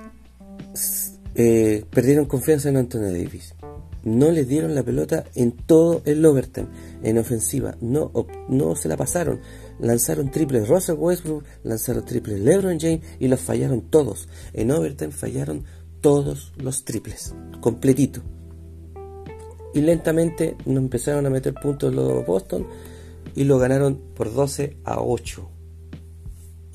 eh, 1.35 1.85
perdieron 1.91 2.25
confianza 2.25 2.71
en 2.71 2.79
Anthony 2.79 3.13
Davis. 3.13 3.55
No 4.03 4.31
le 4.31 4.47
dieron 4.47 4.75
la 4.75 4.83
pelota 4.83 5.25
en 5.35 5.53
todo 5.53 6.01
el 6.07 6.25
overtime, 6.25 6.69
en 7.03 7.19
ofensiva. 7.19 7.77
No, 7.83 8.11
no 8.49 8.77
se 8.77 8.89
la 8.89 8.97
pasaron. 8.97 9.41
Lanzaron 9.79 10.31
triples 10.31 10.69
Russell 10.69 10.97
Westbrook, 10.97 11.45
lanzaron 11.63 12.05
triples 12.05 12.41
LeBron 12.41 12.79
James 12.79 13.01
y 13.19 13.29
los 13.29 13.41
fallaron 13.41 13.83
todos. 13.83 14.29
En 14.53 14.71
overtime 14.71 15.11
fallaron 15.11 15.65
todos 16.01 16.53
los 16.57 16.85
triples, 16.85 17.35
completito. 17.61 18.21
Y 19.75 19.81
lentamente 19.81 20.57
nos 20.67 20.79
empezaron 20.79 21.27
a 21.27 21.31
meter 21.31 21.55
puntos 21.55 21.93
los 21.93 22.25
Boston 22.25 22.67
y 23.35 23.45
lo 23.45 23.59
ganaron 23.59 24.01
por 24.15 24.33
12 24.33 24.77
a 24.85 25.01
8. 25.01 25.49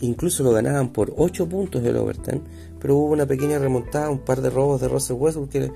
Incluso 0.01 0.43
lo 0.43 0.51
ganaban 0.51 0.91
por 0.91 1.13
8 1.15 1.47
puntos 1.47 1.83
el 1.83 1.95
overtime, 1.95 2.41
pero 2.79 2.97
hubo 2.97 3.13
una 3.13 3.25
pequeña 3.25 3.59
remontada, 3.59 4.09
un 4.09 4.19
par 4.19 4.41
de 4.41 4.49
robos 4.49 4.81
de 4.81 4.87
Russell 4.87 5.17
Westbrook 5.17 5.49
que, 5.49 5.71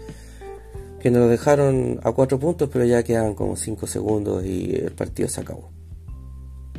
que 1.00 1.12
nos 1.12 1.30
dejaron 1.30 2.00
a 2.04 2.12
4 2.12 2.40
puntos, 2.40 2.70
pero 2.72 2.86
ya 2.86 3.04
quedaban 3.04 3.36
como 3.36 3.56
5 3.56 3.88
segundos 3.88 4.44
y 4.46 4.76
el 4.76 4.92
partido 4.94 5.28
se 5.30 5.42
acabó. 5.42 5.73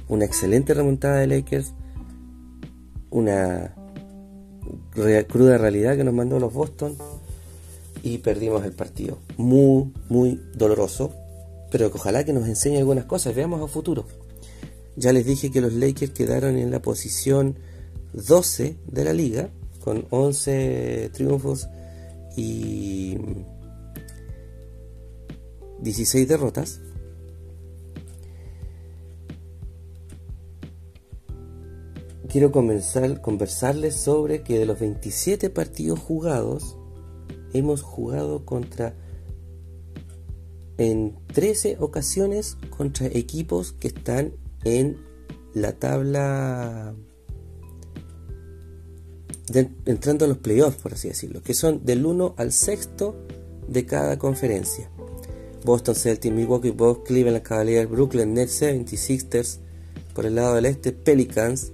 Una 0.09 0.25
excelente 0.25 0.75
remontada 0.75 1.17
de 1.17 1.27
Lakers, 1.27 1.73
una 3.11 3.75
cruda 5.29 5.59
realidad 5.59 5.97
que 5.97 6.05
nos 6.05 6.15
mandó 6.15 6.39
los 6.39 6.53
Boston 6.53 6.97
y 8.03 8.19
perdimos 8.19 8.65
el 8.65 8.73
partido. 8.73 9.19
Muy, 9.37 9.93
muy 10.09 10.41
doloroso, 10.55 11.13
pero 11.71 11.91
que 11.91 11.99
ojalá 11.99 12.25
que 12.25 12.33
nos 12.33 12.47
enseñe 12.47 12.77
algunas 12.77 13.07
cosas, 13.07 13.35
veamos 13.35 13.63
a 13.63 13.67
futuro. 13.67 14.05
Ya 14.97 15.13
les 15.13 15.25
dije 15.25 15.51
que 15.51 15.61
los 15.61 15.73
Lakers 15.73 16.13
quedaron 16.13 16.57
en 16.57 16.71
la 16.71 16.81
posición 16.81 17.57
12 18.13 18.77
de 18.87 19.05
la 19.05 19.13
liga, 19.13 19.49
con 19.83 20.07
11 20.11 21.11
triunfos 21.13 21.69
y 22.37 23.19
16 25.81 26.29
derrotas. 26.29 26.81
Quiero 32.35 32.51
comenzar, 32.51 33.21
conversarles 33.21 33.95
sobre 33.95 34.43
que 34.43 34.59
de 34.59 34.67
los 34.67 34.81
27 34.81 35.51
partidos 35.51 36.01
jugados, 36.01 36.77
hemos 37.53 37.83
jugado 37.83 38.45
contra 38.45 38.97
en 40.77 41.15
13 41.33 41.77
ocasiones 41.79 42.57
contra 42.77 43.07
equipos 43.07 43.71
que 43.71 43.87
están 43.87 44.33
en 44.65 44.97
la 45.55 45.75
tabla 45.79 46.97
entrando 49.85 50.25
a 50.25 50.29
los 50.29 50.39
playoffs, 50.39 50.83
por 50.83 50.95
así 50.95 51.07
decirlo, 51.07 51.41
que 51.41 51.55
son 51.55 51.85
del 51.85 52.05
1 52.05 52.35
al 52.37 52.51
sexto 52.51 53.15
de 53.69 53.87
cada 53.87 54.19
conferencia. 54.19 54.91
Boston 55.65 55.95
Celtics, 55.95 56.35
Milwaukee 56.35 56.73
Bucks, 56.73 57.07
Cleveland 57.07 57.45
Cavaliers, 57.45 57.89
Brooklyn 57.89 58.35
Nets, 58.35 58.61
76ers, 58.61 59.61
por 60.17 60.27
el 60.27 60.35
lado 60.35 60.57
del 60.57 60.67
este, 60.67 60.91
Pelicans, 60.91 61.71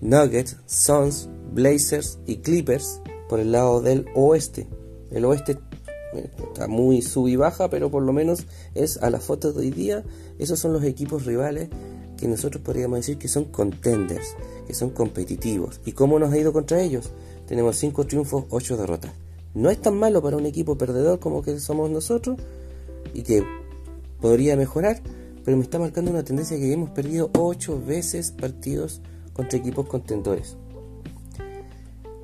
Nuggets, 0.00 0.56
Suns, 0.66 1.28
Blazers 1.52 2.18
y 2.26 2.36
Clippers, 2.36 3.00
por 3.28 3.40
el 3.40 3.52
lado 3.52 3.80
del 3.82 4.06
oeste. 4.14 4.66
El 5.10 5.24
oeste 5.24 5.58
eh, 6.14 6.30
está 6.48 6.68
muy 6.68 7.02
sub 7.02 7.28
y 7.28 7.36
baja, 7.36 7.68
pero 7.68 7.90
por 7.90 8.02
lo 8.02 8.12
menos 8.12 8.46
es 8.74 8.96
a 8.98 9.10
la 9.10 9.20
foto 9.20 9.52
de 9.52 9.60
hoy 9.60 9.70
día. 9.70 10.04
Esos 10.38 10.58
son 10.58 10.72
los 10.72 10.84
equipos 10.84 11.26
rivales 11.26 11.68
que 12.16 12.28
nosotros 12.28 12.62
podríamos 12.62 12.98
decir 12.98 13.18
que 13.18 13.28
son 13.28 13.44
contenders, 13.46 14.36
que 14.66 14.74
son 14.74 14.90
competitivos. 14.90 15.80
¿Y 15.84 15.92
cómo 15.92 16.18
nos 16.18 16.32
ha 16.32 16.38
ido 16.38 16.52
contra 16.52 16.82
ellos? 16.82 17.10
Tenemos 17.46 17.76
5 17.76 18.06
triunfos, 18.06 18.44
8 18.50 18.76
derrotas. 18.76 19.12
No 19.54 19.70
es 19.70 19.80
tan 19.80 19.98
malo 19.98 20.22
para 20.22 20.36
un 20.36 20.46
equipo 20.46 20.78
perdedor 20.78 21.18
como 21.18 21.42
que 21.42 21.58
somos 21.58 21.90
nosotros 21.90 22.38
y 23.14 23.22
que 23.22 23.42
podría 24.20 24.56
mejorar, 24.56 25.00
pero 25.44 25.56
me 25.56 25.62
está 25.62 25.78
marcando 25.78 26.10
una 26.10 26.22
tendencia 26.22 26.56
que 26.56 26.72
hemos 26.72 26.90
perdido 26.90 27.30
8 27.36 27.82
veces 27.84 28.30
partidos 28.30 29.00
contra 29.32 29.58
equipos 29.58 29.86
contendores. 29.86 30.56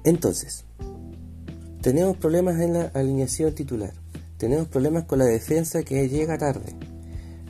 Entonces, 0.05 0.65
tenemos 1.81 2.17
problemas 2.17 2.61
en 2.61 2.75
la 2.75 2.87
alineación 2.95 3.55
titular, 3.55 3.93
tenemos 4.37 4.69
problemas 4.69 5.05
con 5.05 5.19
la 5.19 5.25
defensa 5.25 5.83
que 5.83 6.09
llega 6.09 6.39
tarde, 6.39 6.75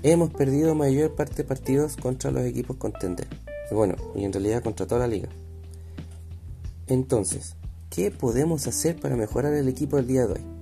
hemos 0.03 0.31
perdido 0.31 0.75
mayor 0.75 1.15
parte 1.15 1.37
de 1.37 1.45
partidos 1.45 1.97
contra 1.97 2.31
los 2.31 2.45
equipos 2.45 2.77
contenders. 2.77 3.29
Bueno, 3.73 3.97
y 4.15 4.25
en 4.25 4.33
realidad 4.33 4.63
contra 4.63 4.87
toda 4.87 5.01
la 5.01 5.09
liga. 5.09 5.29
Entonces, 6.87 7.57
¿qué 7.91 8.11
podemos 8.11 8.67
hacer 8.67 9.01
para 9.01 9.17
mejorar 9.17 9.53
el 9.55 9.69
equipo 9.69 9.97
del 9.97 10.07
día 10.07 10.27
de 10.27 10.35
hoy? 10.35 10.57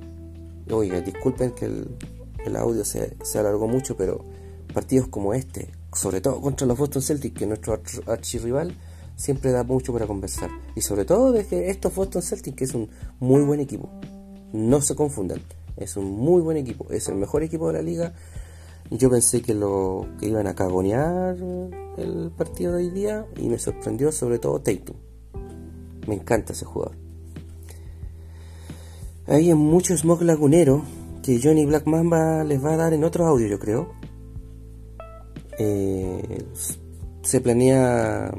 Oiga, 0.70 1.00
disculpen 1.02 1.52
que 1.52 1.66
el, 1.66 2.56
audio 2.56 2.84
se, 2.84 3.16
se, 3.22 3.38
alargó 3.38 3.68
mucho, 3.68 3.96
pero 3.96 4.24
partidos 4.72 5.08
como 5.08 5.34
este, 5.34 5.68
sobre 5.94 6.20
todo 6.20 6.40
contra 6.40 6.66
los 6.66 6.78
Boston 6.78 7.02
Celtics, 7.02 7.38
que 7.38 7.44
es 7.44 7.48
nuestro 7.48 7.80
archirrival, 8.06 8.76
siempre 9.16 9.52
da 9.52 9.64
mucho 9.64 9.92
para 9.92 10.06
conversar. 10.06 10.50
Y 10.74 10.80
sobre 10.80 11.04
todo 11.04 11.32
de 11.32 11.46
que 11.46 11.70
estos 11.70 11.94
Boston 11.94 12.22
Celtics, 12.22 12.56
que 12.56 12.64
es 12.64 12.74
un 12.74 12.90
muy 13.20 13.42
buen 13.42 13.60
equipo. 13.60 13.88
No 14.52 14.80
se 14.80 14.94
confundan, 14.94 15.42
es 15.76 15.96
un 15.96 16.10
muy 16.10 16.42
buen 16.42 16.56
equipo, 16.56 16.86
es 16.90 17.08
el 17.08 17.16
mejor 17.16 17.42
equipo 17.42 17.68
de 17.68 17.72
la 17.74 17.82
liga 17.82 18.14
yo 18.90 19.10
pensé 19.10 19.40
que 19.40 19.54
lo 19.54 20.06
que 20.20 20.28
iban 20.28 20.46
a 20.46 20.54
cagonear 20.54 21.36
el 21.96 22.30
partido 22.36 22.72
de 22.72 22.84
hoy 22.84 22.90
día 22.90 23.26
y 23.36 23.48
me 23.48 23.58
sorprendió 23.58 24.12
sobre 24.12 24.38
todo 24.38 24.60
Tatum. 24.60 24.96
Me 26.06 26.14
encanta 26.14 26.52
ese 26.52 26.66
jugador. 26.66 26.96
Hay 29.26 29.52
mucho 29.54 29.96
smog 29.96 30.22
lagunero 30.22 30.82
que 31.22 31.40
Johnny 31.42 31.64
Black 31.64 31.86
Mamba 31.86 32.44
les 32.44 32.62
va 32.62 32.74
a 32.74 32.76
dar 32.76 32.92
en 32.92 33.04
otro 33.04 33.26
audio, 33.26 33.46
yo 33.46 33.58
creo. 33.58 33.88
Eh, 35.58 36.44
se 37.22 37.40
planea 37.40 38.32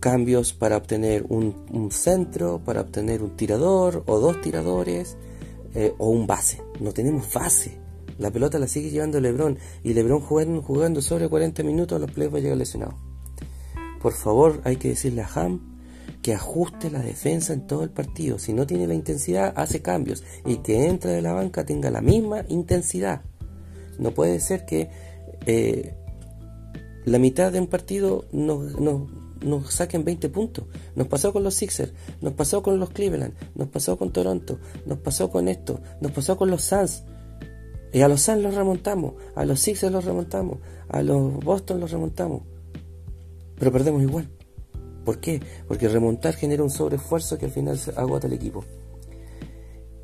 cambios 0.00 0.52
para 0.52 0.76
obtener 0.76 1.24
un, 1.28 1.90
centro, 1.90 2.60
para 2.64 2.82
obtener 2.82 3.22
un 3.22 3.36
tirador 3.36 4.04
o 4.06 4.18
dos 4.18 4.40
tiradores 4.40 5.16
eh, 5.74 5.94
o 5.98 6.10
un 6.10 6.26
base. 6.26 6.62
No 6.80 6.92
tenemos 6.92 7.32
base. 7.32 7.78
La 8.18 8.30
pelota 8.30 8.58
la 8.58 8.66
sigue 8.66 8.90
llevando 8.90 9.20
Lebron 9.20 9.58
y 9.82 9.94
Lebron 9.94 10.20
jugando, 10.20 10.62
jugando 10.62 11.02
sobre 11.02 11.28
40 11.28 11.62
minutos, 11.64 12.00
los 12.00 12.10
playoffs 12.10 12.34
va 12.34 12.38
a 12.38 12.42
llegar 12.42 12.58
lesionado. 12.58 12.94
Por 14.00 14.12
favor, 14.12 14.60
hay 14.64 14.76
que 14.76 14.88
decirle 14.88 15.22
a 15.22 15.28
Ham 15.34 15.76
que 16.22 16.34
ajuste 16.34 16.90
la 16.90 17.00
defensa 17.00 17.52
en 17.52 17.66
todo 17.66 17.82
el 17.82 17.90
partido. 17.90 18.38
Si 18.38 18.52
no 18.52 18.66
tiene 18.66 18.86
la 18.86 18.94
intensidad, 18.94 19.52
hace 19.56 19.82
cambios. 19.82 20.24
Y 20.44 20.56
que 20.56 20.86
entre 20.86 21.12
de 21.12 21.22
la 21.22 21.32
banca 21.32 21.64
tenga 21.64 21.90
la 21.90 22.00
misma 22.00 22.44
intensidad. 22.48 23.22
No 23.98 24.12
puede 24.12 24.40
ser 24.40 24.64
que 24.66 24.90
eh, 25.46 25.94
la 27.06 27.20
mitad 27.20 27.52
de 27.52 27.60
un 27.60 27.68
partido 27.68 28.24
nos, 28.32 28.78
nos 28.80 29.72
saquen 29.72 30.04
20 30.04 30.28
puntos. 30.28 30.64
Nos 30.96 31.06
pasó 31.06 31.32
con 31.32 31.44
los 31.44 31.54
Sixers, 31.54 31.92
nos 32.20 32.32
pasó 32.32 32.62
con 32.64 32.80
los 32.80 32.90
Cleveland, 32.90 33.32
nos 33.54 33.68
pasó 33.68 33.96
con 33.96 34.12
Toronto, 34.12 34.58
nos 34.84 34.98
pasó 34.98 35.30
con 35.30 35.46
esto, 35.46 35.80
nos 36.00 36.10
pasó 36.10 36.36
con 36.36 36.50
los 36.50 36.62
Suns. 36.62 37.04
Y 37.92 38.00
a 38.00 38.08
los 38.08 38.22
Suns 38.22 38.42
los 38.42 38.56
remontamos, 38.56 39.14
a 39.36 39.44
los 39.44 39.60
Sixers 39.60 39.92
los 39.92 40.04
remontamos, 40.04 40.58
a 40.88 41.00
los 41.02 41.36
Boston 41.44 41.78
los 41.78 41.92
remontamos. 41.92 42.42
Pero 43.56 43.70
perdemos 43.70 44.02
igual. 44.02 44.28
¿Por 45.04 45.20
qué? 45.20 45.40
Porque 45.68 45.88
remontar 45.88 46.34
genera 46.34 46.64
un 46.64 46.70
sobreesfuerzo 46.70 47.38
que 47.38 47.46
al 47.46 47.52
final 47.52 47.78
se 47.78 47.92
agota 47.92 48.26
el 48.26 48.32
equipo. 48.32 48.64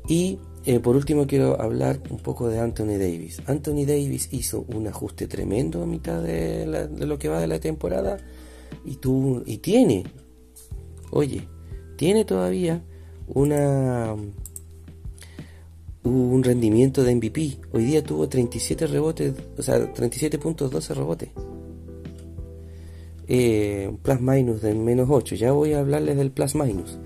Y 0.07 0.39
eh, 0.65 0.79
por 0.79 0.95
último 0.95 1.27
quiero 1.27 1.61
hablar 1.61 2.01
un 2.09 2.17
poco 2.17 2.49
de 2.49 2.59
Anthony 2.59 2.97
Davis. 2.97 3.41
Anthony 3.47 3.85
Davis 3.85 4.29
hizo 4.31 4.65
un 4.73 4.87
ajuste 4.87 5.27
tremendo 5.27 5.83
a 5.83 5.85
mitad 5.85 6.21
de, 6.21 6.87
lo 6.97 7.19
que 7.19 7.29
va 7.29 7.39
de 7.39 7.47
la 7.47 7.59
temporada 7.59 8.17
y, 8.85 8.99
y 9.45 9.57
tiene, 9.57 10.03
oye, 11.11 11.47
tiene 11.97 12.25
todavía 12.25 12.83
una 13.27 14.15
un 16.03 16.43
rendimiento 16.43 17.03
de 17.03 17.15
MVP. 17.15 17.59
Hoy 17.71 17.85
día 17.85 18.03
tuvo 18.03 18.27
37 18.27 18.87
rebotes, 18.87 19.33
o 19.57 19.61
sea, 19.61 19.91
37 19.91 20.37
puntos, 20.37 20.69
12 20.71 20.93
rebotes. 20.93 21.29
Eh, 23.27 23.95
plus 24.01 24.19
minus 24.19 24.61
de 24.61 24.73
menos 24.73 25.07
8. 25.09 25.35
Ya 25.35 25.51
voy 25.51 25.73
a 25.73 25.79
hablarles 25.79 26.17
del 26.17 26.31
plus 26.31 26.55
minus, 26.55 26.99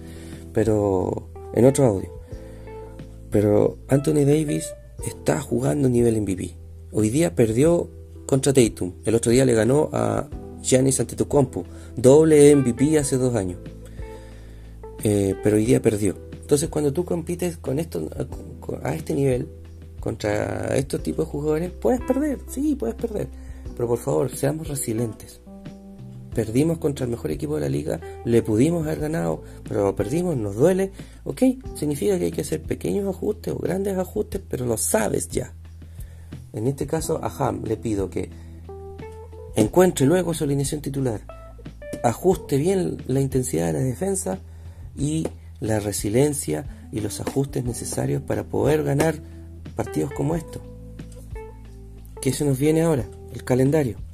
pero 0.51 1.29
en 1.53 1.65
otro 1.65 1.85
audio. 1.85 2.16
Pero 3.39 3.77
Anthony 3.87 4.25
Davis 4.25 4.73
está 5.05 5.39
jugando 5.39 5.87
nivel 5.89 6.19
MVP. 6.19 6.55
Hoy 6.91 7.11
día 7.11 7.35
perdió 7.35 7.87
contra 8.25 8.51
Tatum. 8.51 8.93
El 9.05 9.13
otro 9.13 9.31
día 9.31 9.45
le 9.45 9.53
ganó 9.53 9.91
a 9.93 10.27
Giannis 10.63 10.99
Antetokounmpo, 10.99 11.63
doble 11.95 12.55
MVP 12.55 12.97
hace 12.97 13.15
dos 13.17 13.35
años. 13.35 13.59
Eh, 15.03 15.35
pero 15.43 15.57
hoy 15.57 15.65
día 15.65 15.83
perdió. 15.83 16.15
Entonces 16.31 16.67
cuando 16.69 16.91
tú 16.91 17.05
compites 17.05 17.57
con 17.57 17.77
esto 17.77 18.09
a 18.81 18.95
este 18.95 19.13
nivel 19.13 19.47
contra 19.99 20.75
estos 20.75 21.03
tipos 21.03 21.27
de 21.27 21.31
jugadores, 21.31 21.71
puedes 21.79 22.01
perder, 22.01 22.39
sí, 22.47 22.73
puedes 22.73 22.95
perder. 22.95 23.27
Pero 23.75 23.87
por 23.87 23.99
favor, 23.99 24.35
seamos 24.35 24.67
resilientes. 24.67 25.41
Perdimos 26.37 26.77
contra 26.77 27.05
el 27.05 27.09
mejor 27.09 27.31
equipo 27.31 27.55
de 27.55 27.61
la 27.61 27.67
liga, 27.67 27.99
le 28.23 28.43
pudimos 28.43 28.85
haber 28.85 28.99
ganado, 28.99 29.41
pero 29.67 29.85
lo 29.85 29.95
perdimos, 29.95 30.37
nos 30.37 30.55
duele. 30.55 30.91
Ok, 31.23 31.41
significa 31.73 32.19
que 32.19 32.25
hay 32.25 32.31
que 32.31 32.41
hacer 32.41 32.61
pequeños 32.61 33.07
ajustes 33.09 33.55
o 33.55 33.57
grandes 33.57 33.97
ajustes, 33.97 34.39
pero 34.47 34.67
lo 34.67 34.77
sabes 34.77 35.29
ya. 35.29 35.55
En 36.53 36.67
este 36.67 36.85
caso, 36.85 37.19
a 37.23 37.27
Ham 37.39 37.63
le 37.65 37.75
pido 37.75 38.11
que 38.11 38.29
encuentre 39.55 40.05
luego 40.05 40.35
su 40.35 40.43
alineación 40.43 40.81
titular, 40.81 41.21
ajuste 42.03 42.57
bien 42.57 42.97
la 43.07 43.19
intensidad 43.19 43.65
de 43.65 43.73
la 43.73 43.79
defensa 43.79 44.37
y 44.95 45.25
la 45.59 45.79
resiliencia 45.79 46.65
y 46.91 46.99
los 46.99 47.19
ajustes 47.19 47.65
necesarios 47.65 48.21
para 48.21 48.43
poder 48.43 48.83
ganar 48.83 49.15
partidos 49.75 50.11
como 50.11 50.35
estos. 50.35 50.61
¿Qué 52.21 52.31
se 52.31 52.45
nos 52.45 52.59
viene 52.59 52.83
ahora? 52.83 53.05
El 53.33 53.43
calendario. 53.43 54.06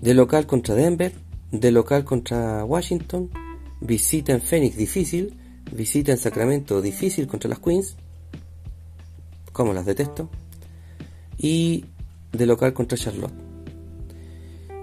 De 0.00 0.14
local 0.14 0.46
contra 0.46 0.74
Denver, 0.74 1.12
de 1.50 1.72
local 1.72 2.04
contra 2.04 2.64
Washington, 2.64 3.30
visita 3.80 4.32
en 4.32 4.40
Phoenix 4.40 4.76
difícil, 4.76 5.34
visita 5.72 6.12
en 6.12 6.18
Sacramento 6.18 6.80
difícil 6.80 7.26
contra 7.26 7.50
las 7.50 7.58
Queens, 7.58 7.96
como 9.52 9.72
las 9.72 9.86
detesto, 9.86 10.30
y 11.36 11.84
de 12.32 12.46
local 12.46 12.72
contra 12.72 12.96
Charlotte. 12.96 13.34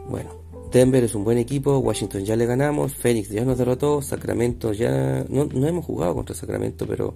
Bueno, 0.09 0.31
Denver 0.71 1.03
es 1.03 1.15
un 1.15 1.23
buen 1.23 1.37
equipo, 1.37 1.77
Washington 1.79 2.25
ya 2.25 2.35
le 2.35 2.45
ganamos, 2.45 2.93
Phoenix 2.93 3.29
ya 3.29 3.45
nos 3.45 3.57
derrotó, 3.57 4.01
Sacramento 4.01 4.73
ya... 4.73 5.25
No, 5.29 5.45
no 5.45 5.67
hemos 5.67 5.85
jugado 5.85 6.13
contra 6.13 6.35
Sacramento, 6.35 6.85
pero 6.85 7.15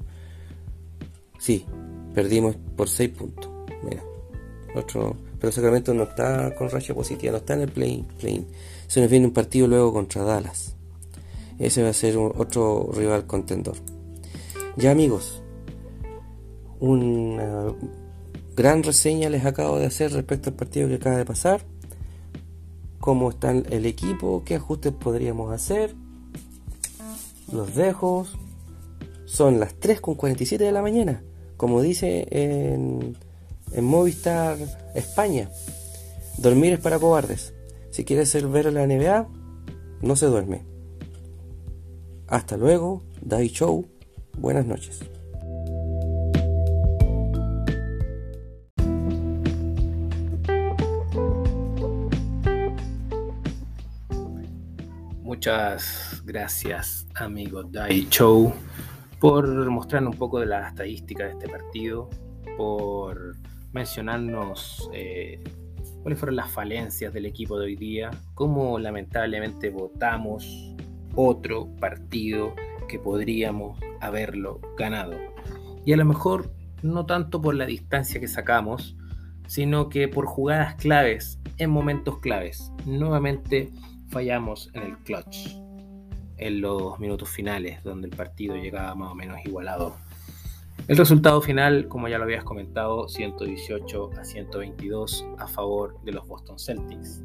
sí, 1.37 1.65
perdimos 2.13 2.55
por 2.75 2.87
6 2.87 3.09
puntos. 3.09 3.51
Mira, 3.83 4.03
otro 4.75 5.15
pero 5.39 5.51
Sacramento 5.51 5.93
no 5.93 6.03
está 6.03 6.53
con 6.55 6.69
racha 6.69 6.93
positiva, 6.93 7.31
no 7.31 7.37
está 7.37 7.53
en 7.53 7.61
el 7.61 7.71
play. 7.71 8.05
play. 8.19 8.45
Se 8.87 9.01
nos 9.01 9.09
viene 9.09 9.27
un 9.27 9.33
partido 9.33 9.67
luego 9.67 9.93
contra 9.93 10.23
Dallas. 10.23 10.75
Ese 11.57 11.83
va 11.83 11.89
a 11.89 11.93
ser 11.93 12.17
otro 12.17 12.89
rival 12.93 13.25
contendor. 13.25 13.75
Ya 14.75 14.91
amigos, 14.91 15.41
una 16.79 17.73
gran 18.55 18.83
reseña 18.83 19.29
les 19.29 19.45
acabo 19.45 19.77
de 19.77 19.85
hacer 19.85 20.11
respecto 20.13 20.49
al 20.49 20.55
partido 20.55 20.87
que 20.87 20.95
acaba 20.95 21.17
de 21.17 21.25
pasar. 21.25 21.61
Cómo 22.99 23.29
está 23.29 23.51
el 23.51 23.85
equipo, 23.85 24.43
qué 24.45 24.55
ajustes 24.55 24.93
podríamos 24.93 25.53
hacer. 25.53 25.95
Los 27.51 27.75
dejo. 27.75 28.25
Son 29.25 29.59
las 29.59 29.79
3.47 29.79 30.57
de 30.57 30.71
la 30.71 30.81
mañana. 30.81 31.23
Como 31.55 31.81
dice 31.81 32.27
en 32.31 33.15
en 33.73 33.85
Movistar 33.85 34.57
España. 34.95 35.49
Dormir 36.37 36.73
es 36.73 36.79
para 36.79 36.99
cobardes. 36.99 37.53
Si 37.91 38.05
quieres 38.05 38.33
ver 38.51 38.71
la 38.71 38.85
NBA, 38.85 39.27
no 40.01 40.15
se 40.15 40.27
duerme. 40.27 40.65
Hasta 42.27 42.57
luego, 42.57 43.03
Dai 43.21 43.49
Show. 43.49 43.87
Buenas 44.37 44.65
noches. 44.65 44.99
Muchas 55.23 56.21
gracias, 56.25 57.07
amigo 57.15 57.63
Dai 57.63 58.07
Show, 58.09 58.51
por 59.19 59.47
mostrarnos 59.69 60.13
un 60.13 60.19
poco 60.19 60.39
de 60.39 60.47
la 60.47 60.67
estadística 60.67 61.25
de 61.25 61.31
este 61.31 61.47
partido, 61.47 62.09
por 62.57 63.35
mencionarnos 63.73 64.89
eh, 64.93 65.43
cuáles 66.01 66.19
fueron 66.19 66.35
las 66.35 66.51
falencias 66.51 67.13
del 67.13 67.25
equipo 67.25 67.57
de 67.59 67.65
hoy 67.65 67.75
día, 67.75 68.11
cómo 68.33 68.79
lamentablemente 68.79 69.69
votamos 69.69 70.75
otro 71.15 71.67
partido 71.79 72.55
que 72.87 72.99
podríamos 72.99 73.79
haberlo 74.01 74.59
ganado. 74.77 75.15
Y 75.85 75.93
a 75.93 75.97
lo 75.97 76.05
mejor 76.05 76.51
no 76.81 77.05
tanto 77.05 77.41
por 77.41 77.55
la 77.55 77.65
distancia 77.65 78.19
que 78.19 78.27
sacamos, 78.27 78.95
sino 79.47 79.89
que 79.89 80.07
por 80.07 80.25
jugadas 80.25 80.75
claves 80.75 81.39
en 81.57 81.69
momentos 81.69 82.19
claves. 82.19 82.71
Nuevamente 82.85 83.71
fallamos 84.09 84.69
en 84.73 84.83
el 84.83 84.97
clutch, 84.99 85.49
en 86.37 86.61
los 86.61 86.99
minutos 86.99 87.29
finales, 87.29 87.83
donde 87.83 88.07
el 88.07 88.15
partido 88.15 88.55
llegaba 88.55 88.95
más 88.95 89.11
o 89.11 89.15
menos 89.15 89.39
igualado. 89.45 89.95
El 90.87 90.97
resultado 90.97 91.41
final, 91.41 91.87
como 91.87 92.07
ya 92.07 92.17
lo 92.17 92.23
habías 92.23 92.43
comentado, 92.43 93.07
118 93.07 94.11
a 94.17 94.23
122 94.23 95.25
a 95.37 95.47
favor 95.47 96.01
de 96.03 96.13
los 96.13 96.27
Boston 96.27 96.57
Celtics. 96.57 97.23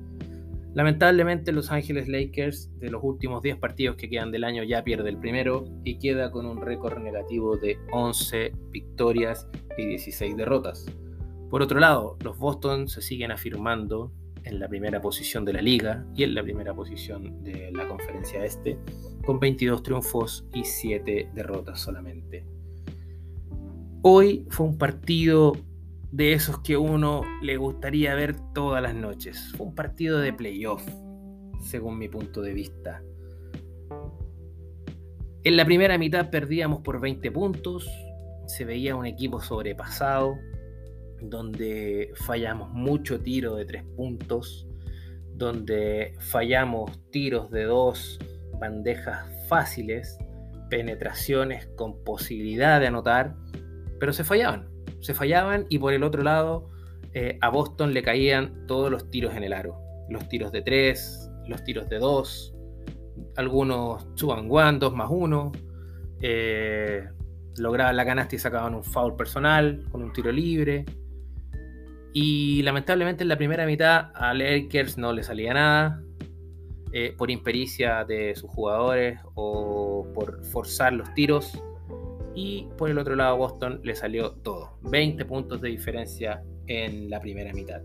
Lamentablemente 0.75 1.53
Los 1.53 1.71
Ángeles 1.71 2.09
Lakers 2.09 2.69
de 2.81 2.90
los 2.90 3.03
últimos 3.05 3.43
10 3.43 3.59
partidos 3.59 3.97
que 3.97 4.11
quedan 4.11 4.33
del 4.33 4.43
año 4.43 4.64
ya 4.64 4.83
pierde 4.83 5.09
el 5.09 5.19
primero 5.19 5.67
y 5.85 5.99
queda 5.99 6.33
con 6.33 6.47
un 6.47 6.61
récord 6.61 6.99
negativo 6.99 7.57
de 7.57 7.79
11 7.93 8.53
victorias 8.71 9.47
y 9.79 9.87
16 9.87 10.37
derrotas. 10.37 10.87
Por 11.49 11.62
otro 11.62 11.79
lado, 11.79 12.17
los 12.25 12.37
Boston 12.38 12.88
se 12.88 13.03
siguen 13.03 13.31
afirmando 13.31 14.11
en 14.43 14.59
la 14.59 14.69
primera 14.69 15.01
posición 15.01 15.45
de 15.45 15.53
la 15.53 15.62
liga 15.62 16.05
y 16.17 16.25
en 16.25 16.35
la 16.35 16.43
primera 16.43 16.75
posición 16.75 17.45
de 17.45 17.71
la 17.73 17.87
conferencia 17.87 18.45
este, 18.45 18.77
con 19.25 19.38
22 19.38 19.83
triunfos 19.85 20.45
y 20.53 20.64
7 20.64 21.31
derrotas 21.33 21.81
solamente. 21.81 22.45
Hoy 24.07 24.45
fue 24.51 24.67
un 24.67 24.77
partido 24.77 25.57
de 26.12 26.35
esos 26.35 26.59
que 26.59 26.77
uno 26.77 27.23
le 27.40 27.57
gustaría 27.57 28.14
ver 28.14 28.37
todas 28.53 28.83
las 28.83 28.95
noches. 28.95 29.51
Fue 29.57 29.67
un 29.67 29.75
partido 29.75 30.19
de 30.19 30.31
playoff, 30.31 30.87
según 31.62 31.97
mi 31.97 32.07
punto 32.11 32.43
de 32.43 32.53
vista. 32.53 33.03
En 35.43 35.57
la 35.57 35.64
primera 35.64 35.97
mitad 35.97 36.29
perdíamos 36.29 36.83
por 36.83 37.01
20 37.01 37.31
puntos, 37.31 37.88
se 38.45 38.67
veía 38.67 38.95
un 38.95 39.07
equipo 39.07 39.40
sobrepasado, 39.40 40.37
donde 41.23 42.12
fallamos 42.27 42.69
mucho 42.73 43.21
tiro 43.21 43.55
de 43.55 43.64
3 43.64 43.85
puntos, 43.97 44.69
donde 45.33 46.12
fallamos 46.19 46.90
tiros 47.11 47.51
de 47.51 47.64
2, 47.64 48.19
bandejas 48.61 49.49
fáciles, 49.49 50.19
penetraciones 50.69 51.69
con 51.69 52.05
posibilidad 52.05 52.81
de 52.81 52.88
anotar 52.88 53.35
pero 53.99 54.13
se 54.13 54.25
fallaban, 54.25 54.69
se 55.01 55.15
fallaban 55.15 55.67
y 55.69 55.79
por 55.79 55.93
el 55.93 56.03
otro 56.03 56.23
lado 56.23 56.71
eh, 57.13 57.39
a 57.41 57.49
Boston 57.49 57.95
le 57.95 58.03
caían 58.03 58.67
todos 58.67 58.91
los 58.91 59.11
tiros 59.11 59.35
en 59.35 59.45
el 59.45 59.53
aro, 59.53 59.77
los 60.09 60.29
tiros 60.29 60.53
de 60.53 60.63
3, 60.63 61.31
los 61.49 61.63
tiros 61.65 61.89
de 61.89 61.99
2, 61.99 62.55
algunos 63.37 64.07
suban 64.15 64.49
one, 64.51 64.79
2 64.79 64.95
más 64.95 65.09
1, 65.11 65.53
eh, 66.21 67.09
lograban 67.57 67.97
la 67.97 68.05
canasta 68.05 68.35
y 68.35 68.39
sacaban 68.39 68.75
un 68.75 68.85
foul 68.85 69.17
personal 69.17 69.85
con 69.91 70.03
un 70.03 70.13
tiro 70.13 70.33
libre. 70.33 70.85
Y 72.13 72.63
lamentablemente 72.63 73.23
en 73.25 73.29
la 73.29 73.37
primera 73.37 73.67
mitad 73.67 74.11
a 74.15 74.35
Lakers 74.35 74.99
no 74.99 75.13
le 75.13 75.23
salía 75.25 75.55
nada, 75.55 76.01
eh, 76.93 77.13
por 77.17 77.31
impericia 77.31 78.05
de 78.05 78.37
sus 78.37 78.49
jugadores 78.51 79.19
o 79.35 80.07
por 80.15 80.45
forzar 80.45 80.93
los 80.93 81.13
tiros 81.15 81.61
y 82.35 82.68
por 82.77 82.90
el 82.90 82.99
otro 82.99 83.14
lado 83.14 83.37
Boston 83.37 83.81
le 83.83 83.94
salió 83.94 84.33
todo. 84.33 84.79
20 84.83 85.25
puntos 85.25 85.61
de 85.61 85.68
diferencia 85.68 86.42
en 86.66 87.11
la 87.11 87.20
primera 87.20 87.53
mitad. 87.53 87.83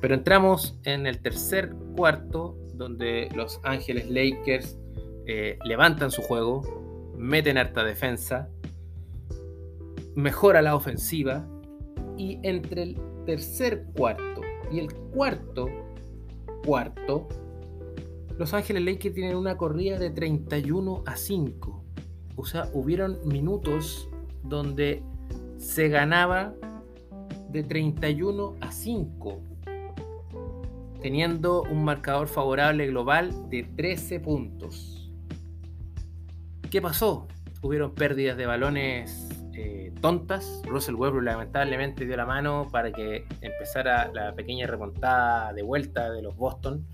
Pero 0.00 0.14
entramos 0.14 0.78
en 0.84 1.06
el 1.06 1.20
tercer 1.20 1.74
cuarto 1.96 2.56
donde 2.74 3.28
los 3.34 3.60
Ángeles 3.62 4.10
Lakers 4.10 4.78
eh, 5.26 5.58
levantan 5.64 6.10
su 6.10 6.22
juego, 6.22 7.14
meten 7.16 7.56
harta 7.56 7.84
defensa, 7.84 8.48
mejora 10.14 10.62
la 10.62 10.74
ofensiva 10.74 11.46
y 12.16 12.38
entre 12.42 12.82
el 12.82 13.00
tercer 13.26 13.86
cuarto 13.96 14.42
y 14.70 14.78
el 14.78 14.92
cuarto 14.92 15.68
cuarto, 16.64 17.28
los 18.38 18.52
Ángeles 18.54 18.84
Lakers 18.84 19.14
tienen 19.14 19.36
una 19.36 19.56
corrida 19.56 19.98
de 19.98 20.10
31 20.10 21.02
a 21.06 21.16
5 21.16 21.83
o 22.36 22.44
sea, 22.44 22.68
hubieron 22.72 23.18
minutos 23.24 24.08
donde 24.42 25.02
se 25.58 25.88
ganaba 25.88 26.54
de 27.48 27.62
31 27.62 28.56
a 28.60 28.72
5, 28.72 29.40
teniendo 31.00 31.62
un 31.62 31.84
marcador 31.84 32.28
favorable 32.28 32.86
global 32.88 33.48
de 33.48 33.62
13 33.62 34.20
puntos. 34.20 35.10
¿Qué 36.70 36.82
pasó? 36.82 37.28
Hubieron 37.62 37.94
pérdidas 37.94 38.36
de 38.36 38.46
balones 38.46 39.28
eh, 39.54 39.92
tontas. 40.00 40.60
Russell 40.66 40.96
Westbrook 40.96 41.24
lamentablemente 41.24 42.04
dio 42.04 42.16
la 42.16 42.26
mano 42.26 42.66
para 42.70 42.92
que 42.92 43.24
empezara 43.40 44.10
la 44.12 44.34
pequeña 44.34 44.66
remontada 44.66 45.52
de 45.52 45.62
vuelta 45.62 46.10
de 46.10 46.22
los 46.22 46.36
Boston. 46.36 46.84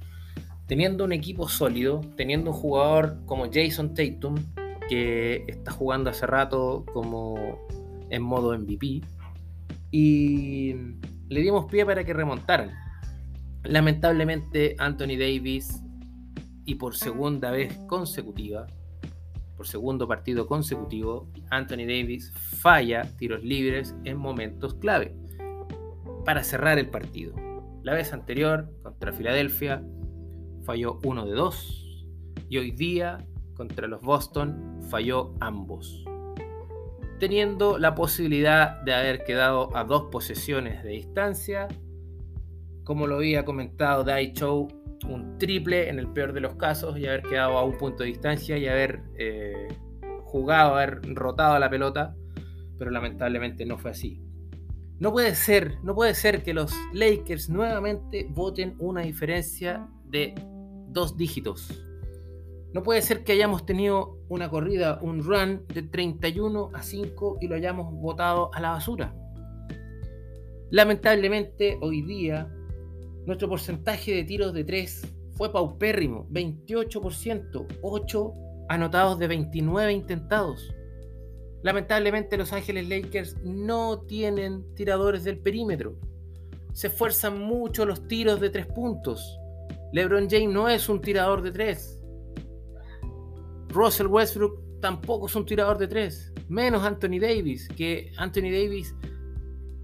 Teniendo 0.67 1.05
un 1.05 1.13
equipo 1.13 1.49
sólido, 1.49 2.03
teniendo 2.17 2.51
un 2.51 2.57
jugador 2.57 3.17
como 3.25 3.47
Jason 3.51 3.95
Tatum, 3.95 4.37
que 4.91 5.45
está 5.47 5.71
jugando 5.71 6.11
hace 6.11 6.27
rato 6.27 6.85
como 6.93 7.65
en 8.11 8.23
modo 8.23 8.59
MVP. 8.59 9.03
Y 9.93 10.75
le 11.29 11.41
dimos 11.41 11.67
pie 11.67 11.87
para 11.87 12.03
que 12.05 12.13
remontaran. 12.13 12.73
Lamentablemente 13.63 14.75
Anthony 14.79 15.17
Davis 15.17 15.81
y 16.65 16.75
por 16.75 16.97
segunda 16.97 17.53
vez 17.53 17.73
consecutiva, 17.87 18.67
por 19.57 19.69
segundo 19.69 20.09
partido 20.09 20.49
consecutivo, 20.49 21.31
Anthony 21.51 21.87
Davis 21.87 22.33
falla 22.33 23.03
tiros 23.17 23.45
libres 23.45 23.95
en 24.05 24.17
momentos 24.17 24.75
clave 24.75 25.15
para 26.25 26.43
cerrar 26.43 26.81
el 26.81 26.91
partido. 26.91 27.37
La 27.85 27.95
vez 27.95 28.13
anterior 28.13 28.73
contra 28.83 29.13
Filadelfia 29.13 29.85
falló 30.65 30.99
uno 31.05 31.27
de 31.27 31.33
dos 31.33 32.07
y 32.49 32.59
hoy 32.59 32.73
día 32.73 33.25
contra 33.61 33.87
los 33.89 34.01
Boston 34.01 34.81
falló 34.89 35.35
ambos, 35.39 36.03
teniendo 37.19 37.77
la 37.77 37.95
posibilidad 37.95 38.81
de 38.85 38.95
haber 38.95 39.23
quedado 39.23 39.77
a 39.77 39.85
dos 39.85 40.05
posesiones 40.11 40.83
de 40.83 40.89
distancia. 40.89 41.69
Como 42.85 43.07
lo 43.07 43.17
había 43.17 43.45
comentado 43.45 44.03
Dai 44.03 44.33
Chow, 44.33 44.67
un 45.07 45.37
triple 45.37 45.91
en 45.91 45.99
el 45.99 46.09
peor 46.09 46.33
de 46.33 46.41
los 46.41 46.55
casos 46.55 46.99
y 46.99 47.07
haber 47.07 47.21
quedado 47.21 47.59
a 47.59 47.65
un 47.65 47.77
punto 47.77 48.03
de 48.03 48.07
distancia 48.09 48.57
y 48.57 48.67
haber 48.67 49.03
eh, 49.19 49.69
jugado, 50.25 50.77
haber 50.77 51.03
rotado 51.15 51.59
la 51.59 51.69
pelota, 51.69 52.17
pero 52.79 52.91
lamentablemente 52.91 53.67
no 53.67 53.77
fue 53.77 53.91
así. 53.91 54.23
No 54.99 55.13
puede 55.13 55.35
ser, 55.35 55.77
no 55.83 55.95
puede 55.95 56.15
ser 56.15 56.43
que 56.43 56.55
los 56.55 56.73
Lakers 56.95 57.51
nuevamente 57.51 58.27
voten 58.31 58.75
una 58.79 59.03
diferencia 59.03 59.87
de 60.07 60.35
dos 60.89 61.19
dígitos. 61.19 61.90
No 62.73 62.83
puede 62.83 63.03
ser 63.03 63.25
que 63.25 63.33
hayamos 63.33 63.67
tenido 63.67 64.19
una 64.29 64.49
corrida, 64.49 65.01
un 65.03 65.25
run 65.25 65.67
de 65.75 65.83
31 65.83 66.71
a 66.73 66.83
5 66.83 67.39
y 67.41 67.49
lo 67.49 67.57
hayamos 67.57 67.93
votado 67.93 68.51
a 68.55 68.61
la 68.61 68.71
basura. 68.71 69.15
Lamentablemente 70.71 71.79
hoy 71.81 72.03
día 72.03 72.49
nuestro 73.27 73.49
porcentaje 73.49 74.15
de 74.15 74.25
tiros 74.25 74.53
de 74.53 74.65
3 74.65 75.07
fue 75.33 75.53
paupérrimo, 75.53 76.29
28%, 76.31 77.67
8 77.83 78.35
anotados 78.69 79.19
de 79.19 79.27
29 79.27 79.93
intentados. 79.93 80.75
Lamentablemente 81.63 82.37
Los 82.37 82.53
Ángeles 82.53 82.89
Lakers 82.89 83.37
no 83.43 84.01
tienen 84.03 84.65
tiradores 84.75 85.25
del 85.25 85.39
perímetro. 85.39 85.97
Se 86.73 86.87
esfuerzan 86.87 87.41
mucho 87.41 87.85
los 87.85 88.07
tiros 88.07 88.41
de 88.41 88.51
3 88.51 88.67
puntos. 88.67 89.39
LeBron 89.93 90.29
James 90.31 90.51
no 90.51 90.69
es 90.69 90.89
un 90.89 91.01
tirador 91.01 91.43
de 91.43 91.51
3. 91.51 92.00
Russell 93.71 94.09
Westbrook 94.09 94.81
tampoco 94.81 95.27
es 95.27 95.35
un 95.37 95.47
tirador 95.47 95.79
de 95.79 95.89
3. 95.89 96.33
Menos 96.49 96.83
Anthony 96.83 97.21
Davis, 97.21 97.69
que 97.69 98.13
Anthony 98.17 98.51
Davis 98.51 98.95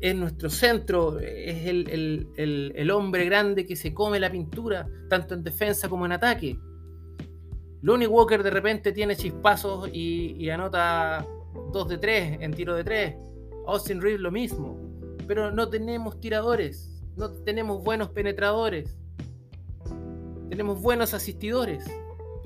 es 0.01 0.15
nuestro 0.15 0.51
centro, 0.51 1.19
es 1.21 1.67
el, 1.67 2.91
hombre 2.91 3.25
grande 3.25 3.65
que 3.65 3.77
se 3.77 3.95
come 3.95 4.21
la 4.21 4.31
pintura, 4.31 4.89
tanto 5.09 5.35
en 5.35 5.43
defensa 5.43 5.89
como 5.89 6.07
en 6.07 6.13
ataque. 6.13 6.59
Lonnie 7.83 8.07
Walker 8.07 8.43
de 8.43 8.51
repente 8.51 8.93
tiene 8.93 9.17
chispazos 9.17 9.89
y, 9.93 10.49
anota 10.51 11.25
2 11.73 11.89
de 11.89 11.99
3 11.99 12.39
en 12.41 12.53
tiro 12.53 12.75
de 12.75 12.85
3. 12.85 13.15
Austin 13.67 14.01
Reeves 14.01 14.21
lo 14.21 14.31
mismo. 14.31 14.79
Pero 15.27 15.51
no 15.51 15.69
tenemos 15.69 16.21
tiradores, 16.21 17.03
no 17.17 17.31
tenemos 17.31 17.83
buenos 17.83 18.11
penetradores, 18.11 18.97
tenemos 20.49 20.81
buenos 20.81 21.15
asistidores, 21.15 21.85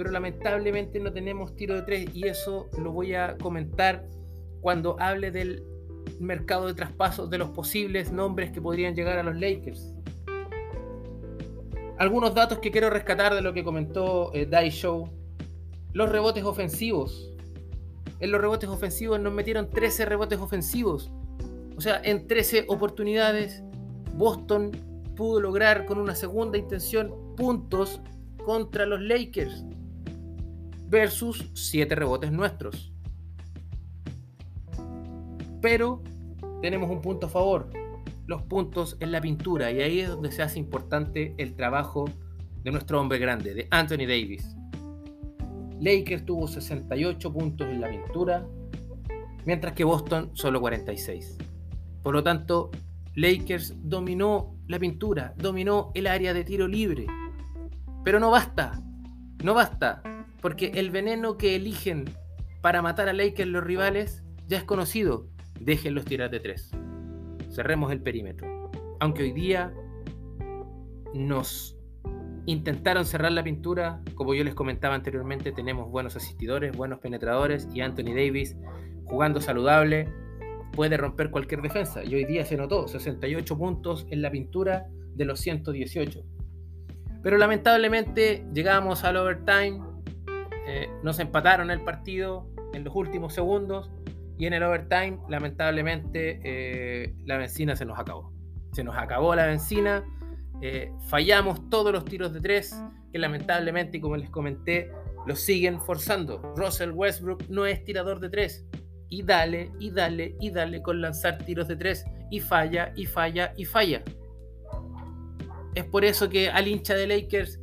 pero 0.00 0.12
lamentablemente 0.12 0.98
no 0.98 1.12
tenemos 1.12 1.54
tiro 1.56 1.74
de 1.74 1.82
3 1.82 2.16
y 2.16 2.26
eso 2.26 2.70
lo 2.82 2.90
voy 2.90 3.14
a 3.14 3.36
comentar 3.36 4.06
cuando 4.62 4.98
hable 4.98 5.30
del 5.30 5.62
mercado 6.18 6.68
de 6.68 6.72
traspasos 6.72 7.28
de 7.28 7.36
los 7.36 7.50
posibles 7.50 8.10
nombres 8.10 8.50
que 8.50 8.62
podrían 8.62 8.94
llegar 8.94 9.18
a 9.18 9.22
los 9.22 9.38
Lakers. 9.38 9.92
Algunos 11.98 12.34
datos 12.34 12.60
que 12.60 12.70
quiero 12.70 12.88
rescatar 12.88 13.34
de 13.34 13.42
lo 13.42 13.52
que 13.52 13.62
comentó 13.62 14.32
eh, 14.32 14.70
Show. 14.70 15.10
Los 15.92 16.08
rebotes 16.08 16.44
ofensivos. 16.44 17.34
En 18.20 18.30
los 18.30 18.40
rebotes 18.40 18.70
ofensivos 18.70 19.20
nos 19.20 19.34
metieron 19.34 19.68
13 19.68 20.06
rebotes 20.06 20.38
ofensivos. 20.38 21.12
O 21.76 21.82
sea, 21.82 22.00
en 22.02 22.26
13 22.26 22.64
oportunidades, 22.68 23.62
Boston 24.14 24.70
pudo 25.14 25.42
lograr 25.42 25.84
con 25.84 25.98
una 25.98 26.14
segunda 26.14 26.56
intención 26.56 27.34
puntos 27.36 28.00
contra 28.46 28.86
los 28.86 29.02
Lakers. 29.02 29.66
Versus 30.90 31.48
7 31.54 31.94
rebotes 31.94 32.32
nuestros. 32.32 32.92
Pero 35.62 36.02
tenemos 36.62 36.90
un 36.90 37.00
punto 37.00 37.26
a 37.26 37.30
favor, 37.30 37.70
los 38.26 38.42
puntos 38.42 38.96
en 38.98 39.12
la 39.12 39.20
pintura, 39.20 39.70
y 39.70 39.82
ahí 39.82 40.00
es 40.00 40.08
donde 40.08 40.32
se 40.32 40.42
hace 40.42 40.58
importante 40.58 41.34
el 41.38 41.54
trabajo 41.54 42.06
de 42.64 42.72
nuestro 42.72 43.00
hombre 43.00 43.20
grande, 43.20 43.54
de 43.54 43.68
Anthony 43.70 44.06
Davis. 44.08 44.56
Lakers 45.80 46.26
tuvo 46.26 46.48
68 46.48 47.32
puntos 47.32 47.68
en 47.68 47.80
la 47.80 47.88
pintura, 47.88 48.44
mientras 49.46 49.74
que 49.74 49.84
Boston 49.84 50.30
solo 50.32 50.60
46. 50.60 51.38
Por 52.02 52.14
lo 52.14 52.24
tanto, 52.24 52.72
Lakers 53.14 53.74
dominó 53.78 54.56
la 54.66 54.80
pintura, 54.80 55.34
dominó 55.36 55.92
el 55.94 56.08
área 56.08 56.34
de 56.34 56.42
tiro 56.42 56.66
libre. 56.66 57.06
Pero 58.04 58.18
no 58.18 58.30
basta, 58.30 58.82
no 59.44 59.54
basta, 59.54 60.02
porque 60.40 60.72
el 60.74 60.90
veneno 60.90 61.36
que 61.36 61.56
eligen 61.56 62.04
para 62.60 62.82
matar 62.82 63.08
a 63.08 63.12
Lakers 63.12 63.48
los 63.48 63.64
rivales 63.64 64.22
ya 64.46 64.58
es 64.58 64.64
conocido 64.64 65.26
déjenlos 65.60 66.06
tirar 66.06 66.30
de 66.30 66.40
tres. 66.40 66.70
Cerremos 67.50 67.92
el 67.92 68.00
perímetro. 68.00 68.70
Aunque 68.98 69.22
hoy 69.22 69.32
día 69.32 69.72
nos 71.14 71.76
intentaron 72.46 73.04
cerrar 73.04 73.32
la 73.32 73.44
pintura, 73.44 74.00
como 74.14 74.34
yo 74.34 74.42
les 74.42 74.54
comentaba 74.54 74.94
anteriormente, 74.94 75.52
tenemos 75.52 75.90
buenos 75.90 76.16
asistidores, 76.16 76.76
buenos 76.76 76.98
penetradores 76.98 77.68
y 77.72 77.80
Anthony 77.80 78.14
Davis 78.14 78.56
jugando 79.04 79.40
saludable 79.40 80.08
puede 80.72 80.96
romper 80.96 81.30
cualquier 81.30 81.62
defensa. 81.62 82.02
Y 82.04 82.14
hoy 82.14 82.24
día 82.24 82.44
se 82.44 82.56
notó 82.56 82.88
68 82.88 83.58
puntos 83.58 84.06
en 84.10 84.22
la 84.22 84.30
pintura 84.30 84.86
de 85.14 85.24
los 85.24 85.40
118. 85.40 86.22
Pero 87.22 87.36
lamentablemente 87.36 88.46
llegamos 88.54 89.04
al 89.04 89.16
overtime, 89.16 89.80
eh, 90.72 90.88
nos 91.02 91.18
empataron 91.18 91.72
el 91.72 91.80
partido 91.80 92.46
en 92.72 92.84
los 92.84 92.94
últimos 92.94 93.34
segundos 93.34 93.90
y 94.38 94.46
en 94.46 94.52
el 94.52 94.62
overtime, 94.62 95.18
lamentablemente, 95.28 96.40
eh, 96.44 97.12
la 97.24 97.38
benzina 97.38 97.74
se 97.74 97.84
nos 97.84 97.98
acabó. 97.98 98.32
Se 98.70 98.84
nos 98.84 98.96
acabó 98.96 99.34
la 99.34 99.46
benzina. 99.46 100.04
Eh, 100.62 100.92
fallamos 101.08 101.68
todos 101.70 101.92
los 101.92 102.04
tiros 102.04 102.32
de 102.32 102.40
tres, 102.40 102.80
que 103.12 103.18
lamentablemente, 103.18 104.00
como 104.00 104.16
les 104.16 104.30
comenté, 104.30 104.92
los 105.26 105.40
siguen 105.40 105.80
forzando. 105.80 106.38
Russell 106.54 106.92
Westbrook 106.92 107.48
no 107.48 107.66
es 107.66 107.82
tirador 107.82 108.20
de 108.20 108.30
tres. 108.30 108.64
Y 109.08 109.24
dale, 109.24 109.72
y 109.80 109.90
dale, 109.90 110.36
y 110.38 110.50
dale 110.50 110.82
con 110.82 111.00
lanzar 111.00 111.38
tiros 111.38 111.66
de 111.66 111.74
tres. 111.74 112.04
Y 112.30 112.38
falla, 112.38 112.92
y 112.94 113.06
falla, 113.06 113.52
y 113.56 113.64
falla. 113.64 114.04
Es 115.74 115.84
por 115.86 116.04
eso 116.04 116.28
que 116.28 116.48
al 116.48 116.68
hincha 116.68 116.94
de 116.94 117.08
Lakers 117.08 117.58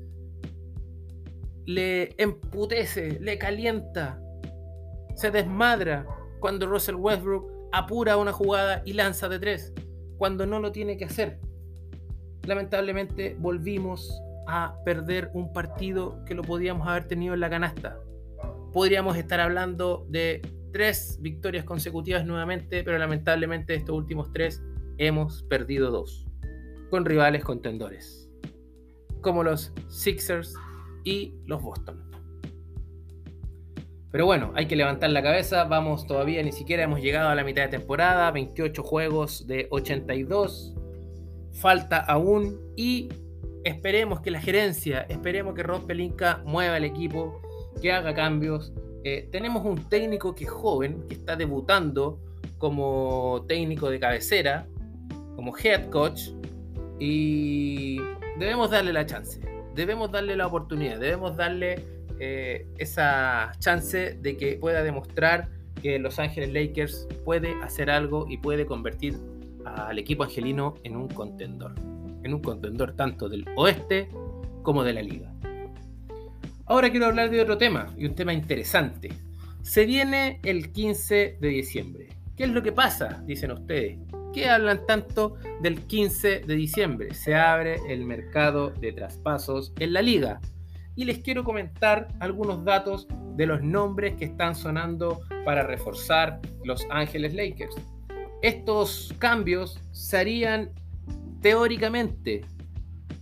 le 1.67 2.15
emputece, 2.17 3.19
le 3.19 3.37
calienta, 3.37 4.19
se 5.15 5.31
desmadra 5.31 6.07
cuando 6.39 6.65
Russell 6.65 6.95
Westbrook 6.95 7.51
apura 7.73 8.15
una 8.15 8.31
jugada 8.31 8.81
y 8.85 8.93
lanza 8.93 9.27
de 9.27 9.37
tres, 9.37 9.73
cuando 10.17 10.45
no 10.45 10.59
lo 10.61 10.71
tiene 10.71 10.95
que 10.95 11.05
hacer. 11.05 11.39
Lamentablemente 12.43 13.35
volvimos 13.37 14.09
a 14.47 14.77
perder 14.85 15.29
un 15.33 15.51
partido 15.51 16.23
que 16.25 16.35
lo 16.35 16.41
podíamos 16.41 16.87
haber 16.87 17.09
tenido 17.09 17.33
en 17.33 17.41
la 17.41 17.49
canasta. 17.49 17.99
Podríamos 18.71 19.17
estar 19.17 19.41
hablando 19.41 20.07
de 20.09 20.41
tres 20.71 21.19
victorias 21.21 21.65
consecutivas 21.65 22.25
nuevamente, 22.25 22.81
pero 22.85 22.97
lamentablemente 22.97 23.75
estos 23.75 23.97
últimos 23.97 24.31
tres 24.31 24.63
hemos 24.97 25.43
perdido 25.43 25.91
dos, 25.91 26.25
con 26.89 27.03
rivales 27.03 27.43
contendores, 27.43 28.29
como 29.21 29.43
los 29.43 29.73
Sixers 29.89 30.55
y 31.07 31.33
los 31.45 31.61
Boston. 31.61 32.03
Pero 34.11 34.25
bueno, 34.25 34.51
hay 34.55 34.65
que 34.65 34.75
levantar 34.75 35.09
la 35.11 35.23
cabeza, 35.23 35.63
vamos 35.63 36.05
todavía, 36.05 36.43
ni 36.43 36.51
siquiera 36.51 36.83
hemos 36.83 36.99
llegado 36.99 37.29
a 37.29 37.35
la 37.35 37.45
mitad 37.45 37.61
de 37.61 37.69
temporada, 37.69 38.29
28 38.31 38.83
juegos 38.83 39.47
de 39.47 39.67
82, 39.69 40.75
falta 41.53 41.97
aún 41.97 42.59
y 42.75 43.07
esperemos 43.63 44.19
que 44.19 44.31
la 44.31 44.41
gerencia, 44.41 45.05
esperemos 45.07 45.53
que 45.53 45.63
Rob 45.63 45.85
Pelinka 45.85 46.41
mueva 46.45 46.75
el 46.75 46.83
equipo, 46.83 47.41
que 47.81 47.93
haga 47.93 48.13
cambios. 48.13 48.73
Eh, 49.05 49.29
tenemos 49.31 49.65
un 49.65 49.87
técnico 49.87 50.35
que 50.35 50.43
es 50.43 50.49
joven, 50.49 51.05
que 51.07 51.15
está 51.15 51.37
debutando 51.37 52.19
como 52.57 53.45
técnico 53.47 53.89
de 53.89 53.99
cabecera, 53.99 54.67
como 55.37 55.55
head 55.57 55.89
coach, 55.89 56.31
y 56.99 58.01
debemos 58.39 58.71
darle 58.71 58.91
la 58.91 59.05
chance, 59.05 59.39
debemos 59.77 60.11
darle 60.11 60.35
la 60.35 60.47
oportunidad, 60.47 60.99
debemos 60.99 61.37
darle 61.37 61.85
eh, 62.19 62.67
esa 62.79 63.51
chance 63.59 64.17
de 64.19 64.35
que 64.35 64.55
pueda 64.55 64.81
demostrar 64.81 65.49
que 65.81 65.99
Los 65.99 66.17
Ángeles 66.17 66.51
Lakers 66.51 67.07
puede 67.23 67.53
hacer 67.61 67.91
algo 67.91 68.25
y 68.27 68.39
puede 68.39 68.65
convertir 68.65 69.15
al 69.63 69.99
equipo 69.99 70.23
angelino 70.23 70.73
en 70.83 70.95
un 70.97 71.07
contendor. 71.07 71.75
en 72.23 72.33
un 72.33 72.41
contendor 72.41 72.93
tanto 72.93 73.29
del 73.29 73.45
oeste 73.55 74.09
como 74.63 74.83
de 74.83 74.93
la 74.93 75.01
liga. 75.01 75.31
Ahora 76.65 76.89
quiero 76.89 77.05
hablar 77.05 77.29
de 77.29 77.39
otro 77.39 77.57
tema, 77.57 77.93
y 77.95 78.05
un 78.05 78.15
tema 78.15 78.33
interesante. 78.33 79.09
Se 79.61 79.85
viene 79.85 80.41
el 80.43 80.73
15 80.73 81.37
de 81.39 81.47
diciembre. 81.47 82.07
¿Qué 82.35 82.45
es 82.45 82.49
lo 82.49 82.63
que 82.63 82.73
pasa? 82.73 83.23
Dicen 83.25 83.51
ustedes. 83.51 83.99
¿Qué 84.37 84.47
hablan 84.47 84.85
tanto 84.85 85.33
del 85.63 85.81
15 85.87 86.41
de 86.41 86.55
diciembre? 86.55 87.11
Se 87.15 87.33
abre 87.33 87.79
el 87.89 88.05
mercado 88.05 88.69
de 88.69 88.91
traspasos 88.91 89.73
en 89.79 89.93
la 89.93 90.03
liga. 90.03 90.39
Y 90.95 91.05
les 91.05 91.17
quiero 91.23 91.43
comentar 91.43 92.09
algunos 92.19 92.63
datos 92.63 93.07
de 93.35 93.47
los 93.47 93.63
nombres 93.63 94.13
que 94.13 94.25
están 94.25 94.53
sonando 94.53 95.21
para 95.43 95.63
reforzar 95.63 96.39
Los 96.63 96.85
Ángeles 96.91 97.33
Lakers. 97.33 97.73
Estos 98.43 99.11
cambios 99.17 99.81
se 99.91 100.17
harían 100.19 100.69
teóricamente, 101.41 102.41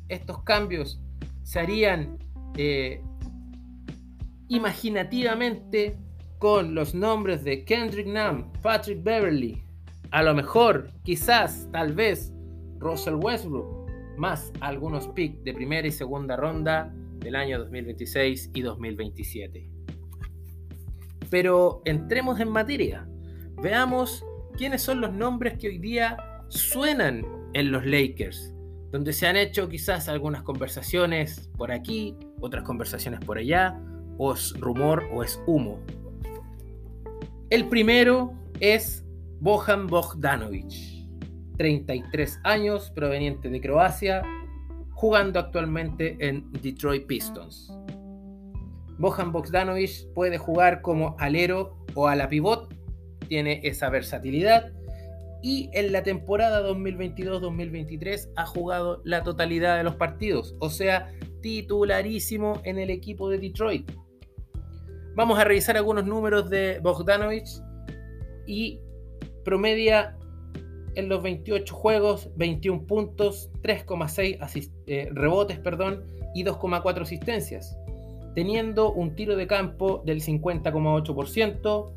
estos 0.10 0.44
cambios 0.44 1.00
se 1.44 1.62
harían 1.62 2.18
eh, 2.58 3.02
imaginativamente 4.50 5.96
con 6.40 6.76
los 6.76 6.94
nombres 6.94 7.46
de 7.46 7.64
Kendrick 7.64 8.06
Nunn, 8.06 8.52
Patrick 8.62 9.02
Beverly, 9.02 9.65
a 10.12 10.24
lo 10.24 10.34
mejor, 10.34 10.92
quizás, 11.04 11.68
tal 11.72 11.94
vez, 11.94 12.34
Russell 12.80 13.16
Westbrook, 13.16 13.90
más 14.18 14.52
algunos 14.62 15.08
picks 15.10 15.44
de 15.44 15.54
primera 15.54 15.88
y 15.88 15.92
segunda 15.92 16.36
ronda 16.36 16.94
del 17.20 17.36
año 17.36 17.60
2026 17.60 18.52
y 18.54 18.62
2027. 18.62 19.70
Pero 21.30 21.82
entremos 21.86 22.40
en 22.40 22.50
materia. 22.50 23.08
Veamos 23.62 24.24
quiénes 24.58 24.82
son 24.82 25.02
los 25.02 25.14
nombres 25.14 25.58
que 25.58 25.68
hoy 25.68 25.80
día 25.80 26.18
suenan 26.50 27.26
en 27.54 27.72
los 27.72 27.86
Lakers, 27.86 28.54
donde 28.92 29.12
se 29.14 29.28
han 29.28 29.36
hecho 29.36 29.68
quizás 29.68 30.08
algunas 30.08 30.44
conversaciones 30.44 31.50
por 31.58 31.72
aquí, 31.72 32.16
otras 32.40 32.64
conversaciones 32.64 33.20
por 33.22 33.38
allá, 33.38 33.80
o 34.18 34.34
es 34.34 34.54
rumor 34.60 35.04
o 35.14 35.24
es 35.24 35.42
humo. 35.48 35.80
El 37.50 37.68
primero 37.68 38.34
es 38.60 39.05
Bojan 39.46 39.86
Bogdanovic, 39.86 40.74
33 41.60 42.40
años, 42.46 42.90
proveniente 42.96 43.48
de 43.48 43.62
Croacia, 43.62 44.24
jugando 44.94 45.40
actualmente 45.40 46.18
en 46.20 46.52
Detroit 46.64 47.06
Pistons. 47.06 47.72
Bojan 48.98 49.32
Bogdanovic 49.32 50.12
puede 50.16 50.40
jugar 50.40 50.82
como 50.82 51.16
alero 51.20 51.78
o 51.94 52.08
a 52.08 52.16
la 52.16 52.28
pivot, 52.28 52.74
tiene 53.28 53.62
esa 53.64 53.92
versatilidad 53.92 54.72
y 55.44 55.70
en 55.74 55.92
la 55.92 56.02
temporada 56.02 56.68
2022-2023 56.68 58.32
ha 58.36 58.48
jugado 58.48 59.04
la 59.06 59.22
totalidad 59.22 59.78
de 59.78 59.84
los 59.84 59.94
partidos, 59.96 60.56
o 60.58 60.72
sea, 60.72 61.14
titularísimo 61.44 62.62
en 62.64 62.80
el 62.80 62.90
equipo 62.90 63.30
de 63.30 63.38
Detroit. 63.38 63.92
Vamos 65.14 65.38
a 65.38 65.44
revisar 65.44 65.78
algunos 65.78 66.04
números 66.04 66.50
de 66.50 66.80
Bogdanovic 66.82 67.46
y 68.48 68.80
promedia 69.46 70.18
en 70.96 71.08
los 71.08 71.24
28 71.24 71.74
juegos 71.74 72.30
21 72.36 72.86
puntos, 72.86 73.50
3,6 73.62 74.72
eh, 74.88 75.10
rebotes 75.14 75.60
perdón, 75.60 76.04
y 76.34 76.44
2,4 76.44 77.02
asistencias, 77.02 77.78
teniendo 78.34 78.92
un 78.92 79.16
tiro 79.16 79.38
de 79.38 79.48
campo 79.48 80.04
del 80.06 80.22
50,8%, 80.22 81.94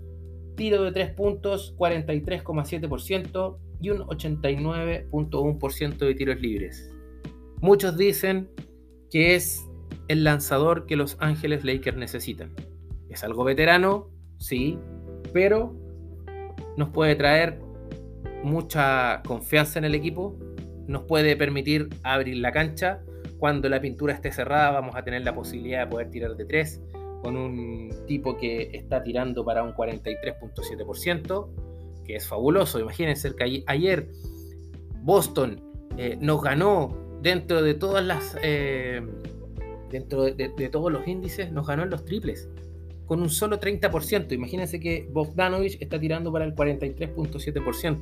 tiro 0.57 0.83
de 0.85 0.93
3 0.93 1.11
puntos 1.15 1.75
43,7% 1.77 3.59
y 3.81 3.91
un 3.91 3.99
89,1% 4.01 5.99
de 5.99 6.15
tiros 6.15 6.41
libres. 6.41 6.93
Muchos 7.61 7.97
dicen 7.97 8.49
que 9.11 9.35
es 9.35 9.69
el 10.09 10.23
lanzador 10.25 10.87
que 10.87 10.97
los 10.97 11.17
Ángeles 11.21 11.65
Lakers 11.65 11.97
necesitan. 11.97 12.53
Es 13.09 13.25
algo 13.25 13.45
veterano, 13.45 14.11
sí, 14.39 14.79
pero 15.33 15.75
nos 16.79 16.91
puede 16.91 17.17
traer 17.17 17.59
mucha 18.45 19.21
confianza 19.27 19.81
en 19.81 19.85
el 19.85 19.97
equipo, 19.97 20.39
nos 20.87 21.03
puede 21.03 21.37
permitir 21.37 21.89
abrir 22.05 22.37
la 22.37 22.53
cancha. 22.53 23.01
Cuando 23.39 23.69
la 23.69 23.81
pintura 23.81 24.15
esté 24.15 24.31
cerrada 24.31 24.71
vamos 24.71 24.95
a 24.95 25.03
tener 25.03 25.23
la 25.23 25.35
posibilidad 25.35 25.85
de 25.85 25.91
poder 25.91 26.11
tirar 26.11 26.37
de 26.37 26.45
tres 26.45 26.81
con 27.23 27.37
un 27.37 27.93
tipo 28.07 28.37
que 28.37 28.71
está 28.73 29.03
tirando 29.03 29.45
para 29.45 29.65
un 29.65 29.73
43.7%, 29.75 31.49
que 32.05 32.15
es 32.15 32.29
fabuloso. 32.29 32.79
Imagínense 32.79 33.35
que 33.35 33.65
ayer 33.67 34.09
Boston 35.03 35.61
eh, 35.97 36.17
nos 36.21 36.41
ganó 36.43 36.97
dentro 37.21 37.61
de 37.61 37.75
todas 37.75 38.05
las... 38.05 38.37
Eh, 38.43 39.03
dentro 39.91 40.25
de 40.25 40.69
todos 40.71 40.93
los 40.93 41.09
índices, 41.09 41.51
nos 41.51 41.67
ganó 41.67 41.83
en 41.83 41.91
los 41.91 42.05
triples 42.05 42.47
con 43.09 43.23
un 43.23 43.31
solo 43.31 43.59
30%. 43.59 44.33
Imagínense 44.33 44.79
que 44.79 45.09
Bogdanovich 45.11 45.79
está 45.81 45.99
tirando 45.99 46.31
para 46.31 46.45
el 46.45 46.55
43.7%. 46.55 47.99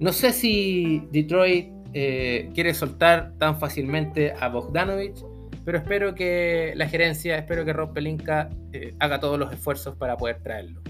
No 0.00 0.12
sé 0.12 0.32
si 0.32 1.06
Detroit 1.12 1.68
eh, 1.92 2.50
quiere 2.54 2.74
soltar 2.74 3.34
tan 3.38 3.60
fácilmente 3.60 4.32
a 4.32 4.48
Bogdanovich, 4.48 5.22
pero 5.64 5.78
espero 5.78 6.14
que 6.14 6.72
la 6.76 6.88
gerencia, 6.88 7.36
espero 7.36 7.64
que 7.64 7.72
Rob 7.72 7.92
Pelinka 7.92 8.48
eh, 8.72 8.94
haga 8.98 9.20
todos 9.20 9.38
los 9.38 9.52
esfuerzos 9.52 9.96
para 9.96 10.16
poder 10.16 10.42
traerlo. 10.42 10.80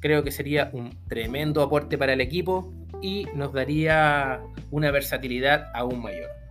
Creo 0.00 0.22
que 0.22 0.30
sería 0.30 0.70
un 0.72 0.90
tremendo 1.08 1.62
aporte 1.62 1.98
para 1.98 2.12
el 2.12 2.20
equipo 2.20 2.72
y 3.02 3.26
nos 3.34 3.52
daría 3.52 4.40
una 4.70 4.90
versatilidad 4.90 5.70
aún 5.74 6.02
mayor. 6.02 6.43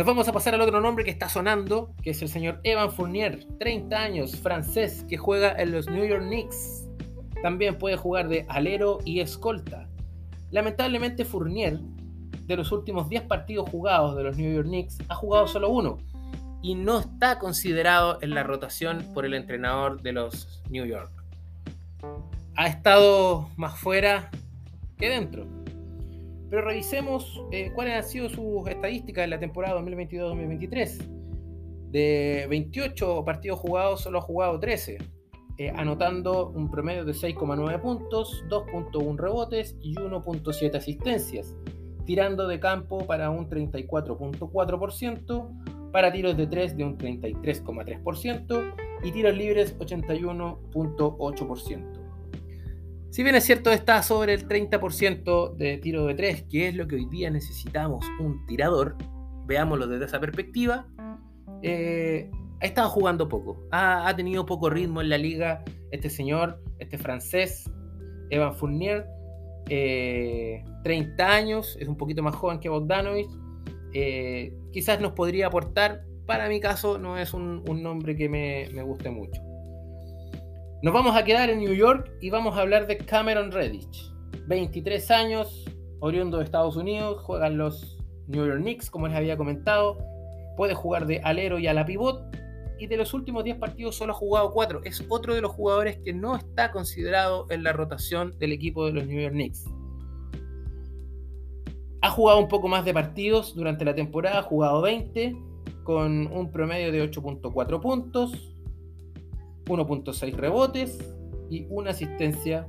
Nos 0.00 0.06
vamos 0.06 0.26
a 0.28 0.32
pasar 0.32 0.54
al 0.54 0.62
otro 0.62 0.80
nombre 0.80 1.04
que 1.04 1.10
está 1.10 1.28
sonando, 1.28 1.92
que 2.02 2.12
es 2.12 2.22
el 2.22 2.30
señor 2.30 2.58
Evan 2.64 2.90
Fournier, 2.90 3.44
30 3.58 3.94
años, 3.94 4.34
francés, 4.34 5.04
que 5.06 5.18
juega 5.18 5.52
en 5.60 5.72
los 5.72 5.90
New 5.90 6.06
York 6.06 6.22
Knicks. 6.22 6.88
También 7.42 7.76
puede 7.76 7.98
jugar 7.98 8.26
de 8.30 8.46
alero 8.48 9.00
y 9.04 9.20
escolta. 9.20 9.90
Lamentablemente 10.52 11.26
Fournier, 11.26 11.80
de 12.46 12.56
los 12.56 12.72
últimos 12.72 13.10
10 13.10 13.24
partidos 13.24 13.68
jugados 13.68 14.16
de 14.16 14.22
los 14.22 14.38
New 14.38 14.50
York 14.50 14.68
Knicks, 14.68 14.96
ha 15.10 15.14
jugado 15.14 15.46
solo 15.46 15.68
uno 15.68 15.98
y 16.62 16.76
no 16.76 17.00
está 17.00 17.38
considerado 17.38 18.16
en 18.22 18.30
la 18.30 18.42
rotación 18.42 19.04
por 19.12 19.26
el 19.26 19.34
entrenador 19.34 20.00
de 20.00 20.12
los 20.12 20.62
New 20.70 20.86
York. 20.86 21.12
Ha 22.56 22.68
estado 22.68 23.50
más 23.58 23.78
fuera 23.78 24.30
que 24.96 25.10
dentro. 25.10 25.59
Pero 26.50 26.62
revisemos 26.62 27.42
eh, 27.52 27.70
cuáles 27.74 27.94
han 27.94 28.04
sido 28.04 28.28
sus 28.28 28.68
estadísticas 28.68 29.24
en 29.24 29.30
la 29.30 29.38
temporada 29.38 29.80
2022-2023. 29.80 31.08
De 31.90 32.46
28 32.50 33.24
partidos 33.24 33.60
jugados, 33.60 34.02
solo 34.02 34.18
ha 34.18 34.22
jugado 34.22 34.60
13, 34.60 34.98
eh, 35.58 35.72
anotando 35.76 36.50
un 36.50 36.70
promedio 36.70 37.04
de 37.04 37.12
6,9 37.12 37.80
puntos, 37.80 38.44
2.1 38.48 39.16
rebotes 39.16 39.76
y 39.80 39.94
1.7 39.94 40.76
asistencias, 40.76 41.54
tirando 42.04 42.48
de 42.48 42.58
campo 42.58 43.06
para 43.06 43.30
un 43.30 43.48
34.4%, 43.48 45.92
para 45.92 46.10
tiros 46.12 46.36
de 46.36 46.46
3 46.46 46.76
de 46.76 46.84
un 46.84 46.96
33,3% 46.96 48.74
y 49.02 49.10
tiros 49.12 49.36
libres 49.36 49.76
81.8%. 49.78 51.99
Si 53.10 53.24
bien 53.24 53.34
es 53.34 53.44
cierto, 53.44 53.72
está 53.72 54.02
sobre 54.04 54.34
el 54.34 54.46
30% 54.46 55.56
de 55.56 55.78
tiro 55.78 56.06
de 56.06 56.14
3, 56.14 56.44
que 56.48 56.68
es 56.68 56.76
lo 56.76 56.86
que 56.86 56.94
hoy 56.94 57.06
día 57.06 57.28
necesitamos 57.28 58.06
un 58.20 58.46
tirador, 58.46 58.96
veámoslo 59.46 59.88
desde 59.88 60.04
esa 60.04 60.20
perspectiva, 60.20 60.86
eh, 61.62 62.30
ha 62.60 62.66
estado 62.66 62.88
jugando 62.88 63.28
poco. 63.28 63.66
Ha, 63.72 64.14
tenido 64.14 64.46
poco 64.46 64.70
ritmo 64.70 65.00
en 65.00 65.08
la 65.08 65.18
liga 65.18 65.64
este 65.90 66.08
señor, 66.08 66.62
este 66.78 66.98
francés, 66.98 67.68
Evan 68.30 68.54
Fournier, 68.54 69.06
30 69.66 69.70
eh, 69.70 71.14
años, 71.18 71.76
es 71.80 71.88
un 71.88 71.96
poquito 71.96 72.22
más 72.22 72.36
joven 72.36 72.60
que 72.60 72.68
Bogdanovich. 72.68 73.30
Eh, 73.92 74.54
quizás 74.72 75.00
nos 75.00 75.12
podría 75.12 75.48
aportar, 75.48 76.04
para 76.26 76.48
mi 76.48 76.60
caso 76.60 76.96
no 76.96 77.18
es 77.18 77.34
un, 77.34 77.64
nombre 77.64 78.14
que 78.14 78.28
me, 78.28 78.68
me 78.72 78.84
guste 78.84 79.10
mucho. 79.10 79.49
Nos 80.82 80.94
vamos 80.94 81.14
a 81.14 81.24
quedar 81.24 81.50
en 81.50 81.58
New 81.58 81.74
York 81.74 82.10
y 82.22 82.30
vamos 82.30 82.56
a 82.56 82.62
hablar 82.62 82.86
de 82.86 82.96
Cameron 82.96 83.52
Redditch. 83.52 84.14
23 84.46 85.10
años, 85.10 85.66
oriundo 85.98 86.38
de 86.38 86.44
Estados 86.44 86.74
Unidos, 86.74 87.22
juegan 87.22 87.58
los 87.58 87.98
New 88.28 88.46
York 88.46 88.62
Knicks, 88.62 88.88
como 88.88 89.06
les 89.06 89.14
había 89.14 89.36
comentado. 89.36 89.98
Puede 90.56 90.72
jugar 90.72 91.04
de 91.06 91.20
alero 91.22 91.58
y 91.58 91.66
a 91.66 91.74
la 91.74 91.84
pivot. 91.84 92.34
Y 92.78 92.86
de 92.86 92.96
los 92.96 93.12
últimos 93.12 93.44
10 93.44 93.58
partidos 93.58 93.94
solo 93.94 94.14
ha 94.14 94.16
jugado 94.16 94.52
4. 94.52 94.80
Es 94.84 95.04
otro 95.10 95.34
de 95.34 95.42
los 95.42 95.52
jugadores 95.52 95.98
que 95.98 96.14
no 96.14 96.34
está 96.34 96.70
considerado 96.70 97.44
en 97.50 97.62
la 97.62 97.74
rotación 97.74 98.38
del 98.38 98.52
equipo 98.52 98.86
de 98.86 98.92
los 98.92 99.06
New 99.06 99.20
York 99.20 99.34
Knicks. 99.34 99.66
Ha 102.00 102.08
jugado 102.08 102.38
un 102.38 102.48
poco 102.48 102.68
más 102.68 102.86
de 102.86 102.94
partidos 102.94 103.54
durante 103.54 103.84
la 103.84 103.94
temporada, 103.94 104.38
ha 104.38 104.42
jugado 104.42 104.80
20, 104.80 105.36
con 105.84 106.26
un 106.28 106.50
promedio 106.50 106.90
de 106.90 107.04
8.4 107.04 107.80
puntos, 107.82 108.49
1.6 109.70 110.34
rebotes 110.34 110.98
y 111.48 111.66
una 111.70 111.90
asistencia 111.90 112.66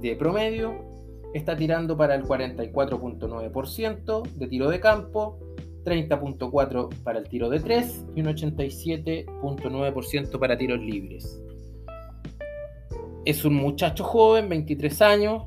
de 0.00 0.14
promedio. 0.16 0.86
está 1.34 1.54
tirando 1.56 1.96
para 1.96 2.14
el 2.14 2.22
44.9% 2.24 4.22
de 4.32 4.46
tiro 4.46 4.70
de 4.70 4.78
campo, 4.80 5.38
30.4% 5.84 6.88
para 7.02 7.18
el 7.18 7.28
tiro 7.28 7.50
de 7.50 7.60
3 7.60 8.06
y 8.14 8.22
un 8.22 8.28
87.9% 8.28 10.38
para 10.38 10.56
tiros 10.56 10.80
libres. 10.80 11.42
Es 13.24 13.44
un 13.44 13.54
muchacho 13.54 14.04
joven, 14.04 14.48
23 14.48 15.02
años. 15.02 15.42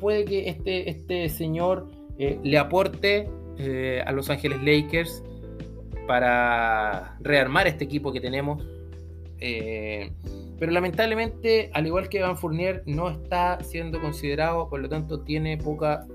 Puede 0.00 0.24
que 0.24 0.48
este, 0.48 0.88
este 0.90 1.28
señor 1.28 1.86
eh, 2.18 2.40
le 2.42 2.58
aporte 2.58 3.30
eh, 3.58 4.02
a 4.04 4.10
Los 4.10 4.30
Ángeles 4.30 4.60
Lakers 4.64 5.22
para 6.08 7.16
rearmar 7.20 7.68
este 7.68 7.84
equipo 7.84 8.12
que 8.12 8.20
tenemos. 8.20 8.66
Eh, 9.40 10.12
pero 10.58 10.72
lamentablemente, 10.72 11.70
al 11.72 11.86
igual 11.86 12.08
que 12.08 12.20
Van 12.20 12.36
Fournier, 12.36 12.82
no 12.86 13.08
está 13.08 13.58
siendo 13.62 14.00
considerado, 14.00 14.68
por 14.68 14.80
lo 14.80 14.88
tanto 14.88 15.20
tiene 15.20 15.56
poca 15.56 16.06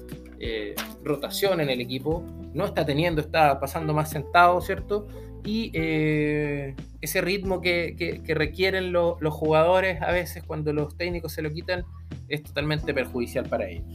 rotación 1.03 1.59
en 1.59 1.71
el 1.71 1.81
equipo. 1.81 2.23
No 2.53 2.65
está 2.65 2.85
teniendo, 2.85 3.19
está 3.19 3.59
pasando 3.59 3.93
más 3.93 4.11
sentado, 4.11 4.61
¿cierto? 4.61 5.07
y 5.45 5.69
eh, 5.73 6.75
ese 7.01 7.21
ritmo 7.21 7.61
que, 7.61 8.21
requieren 8.27 8.91
los 8.91 9.33
jugadores 9.33 10.01
a 10.01 10.11
veces 10.11 10.43
cuando 10.43 10.73
los 10.73 10.97
técnicos 10.97 11.33
se 11.33 11.41
lo 11.41 11.51
quitan 11.53 11.85
es 12.27 12.43
totalmente 12.43 12.93
perjudicial 12.93 13.47
para 13.47 13.69
ellos. 13.69 13.85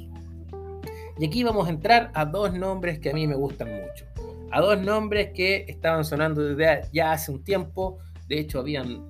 Y 1.18 1.26
aquí 1.26 1.42
vamos 1.42 1.66
a 1.66 1.70
entrar 1.70 2.10
a 2.14 2.24
dos 2.24 2.54
nombres 2.54 3.00
que 3.00 3.10
a 3.10 3.12
mí 3.12 3.26
me 3.26 3.34
gustan 3.34 3.68
mucho. 3.68 4.06
A 4.52 4.60
dos 4.60 4.80
nombres 4.80 5.32
que 5.34 5.66
estaban 5.68 6.04
sonando 6.04 6.42
desde 6.42 6.88
ya 6.92 7.12
hace 7.12 7.30
un 7.32 7.42
tiempo. 7.42 7.98
De 8.26 8.38
hecho, 8.38 8.60
habían 8.60 9.09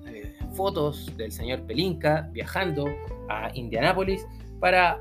fotos 0.53 1.11
del 1.17 1.31
señor 1.31 1.61
Pelinka 1.65 2.29
viajando 2.31 2.85
a 3.29 3.51
Indianápolis 3.53 4.25
para 4.59 4.99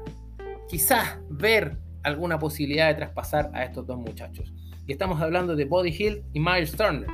quizás 0.68 1.18
ver 1.28 1.76
alguna 2.02 2.38
posibilidad 2.38 2.88
de 2.88 2.94
traspasar 2.94 3.50
a 3.54 3.64
estos 3.64 3.86
dos 3.86 3.98
muchachos. 3.98 4.52
Y 4.86 4.92
estamos 4.92 5.20
hablando 5.20 5.56
de 5.56 5.64
Body 5.64 5.94
Hill 5.96 6.22
y 6.32 6.40
Miles 6.40 6.72
Turner. 6.72 7.08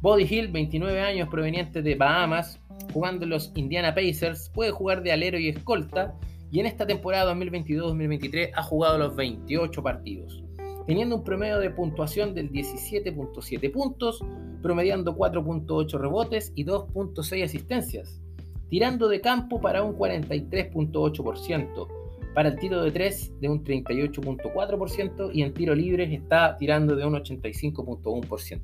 Body 0.00 0.26
Hill, 0.28 0.48
29 0.48 1.00
años, 1.00 1.28
proveniente 1.28 1.82
de 1.82 1.94
Bahamas, 1.94 2.60
jugando 2.92 3.24
en 3.24 3.30
los 3.30 3.52
Indiana 3.54 3.94
Pacers, 3.94 4.50
puede 4.54 4.70
jugar 4.70 5.02
de 5.02 5.12
alero 5.12 5.38
y 5.38 5.48
escolta, 5.48 6.14
y 6.50 6.60
en 6.60 6.66
esta 6.66 6.86
temporada 6.86 7.34
2022-2023 7.34 8.50
ha 8.54 8.62
jugado 8.62 8.98
los 8.98 9.16
28 9.16 9.82
partidos, 9.82 10.44
teniendo 10.86 11.16
un 11.16 11.24
promedio 11.24 11.58
de 11.58 11.70
puntuación 11.70 12.34
del 12.34 12.50
17.7 12.50 13.72
puntos, 13.72 14.24
promediando 14.62 15.16
4.8 15.16 15.98
rebotes 15.98 16.52
y 16.54 16.64
2.6 16.64 17.44
asistencias, 17.44 18.20
tirando 18.68 19.08
de 19.08 19.20
campo 19.20 19.60
para 19.60 19.82
un 19.82 19.96
43.8%, 19.96 21.88
para 22.34 22.50
el 22.50 22.58
tiro 22.58 22.82
de 22.82 22.90
3 22.90 23.40
de 23.40 23.48
un 23.48 23.64
38.4% 23.64 25.30
y 25.32 25.42
en 25.42 25.54
tiro 25.54 25.74
libre 25.74 26.12
está 26.14 26.56
tirando 26.56 26.94
de 26.94 27.04
un 27.06 27.14
85.1%. 27.14 28.60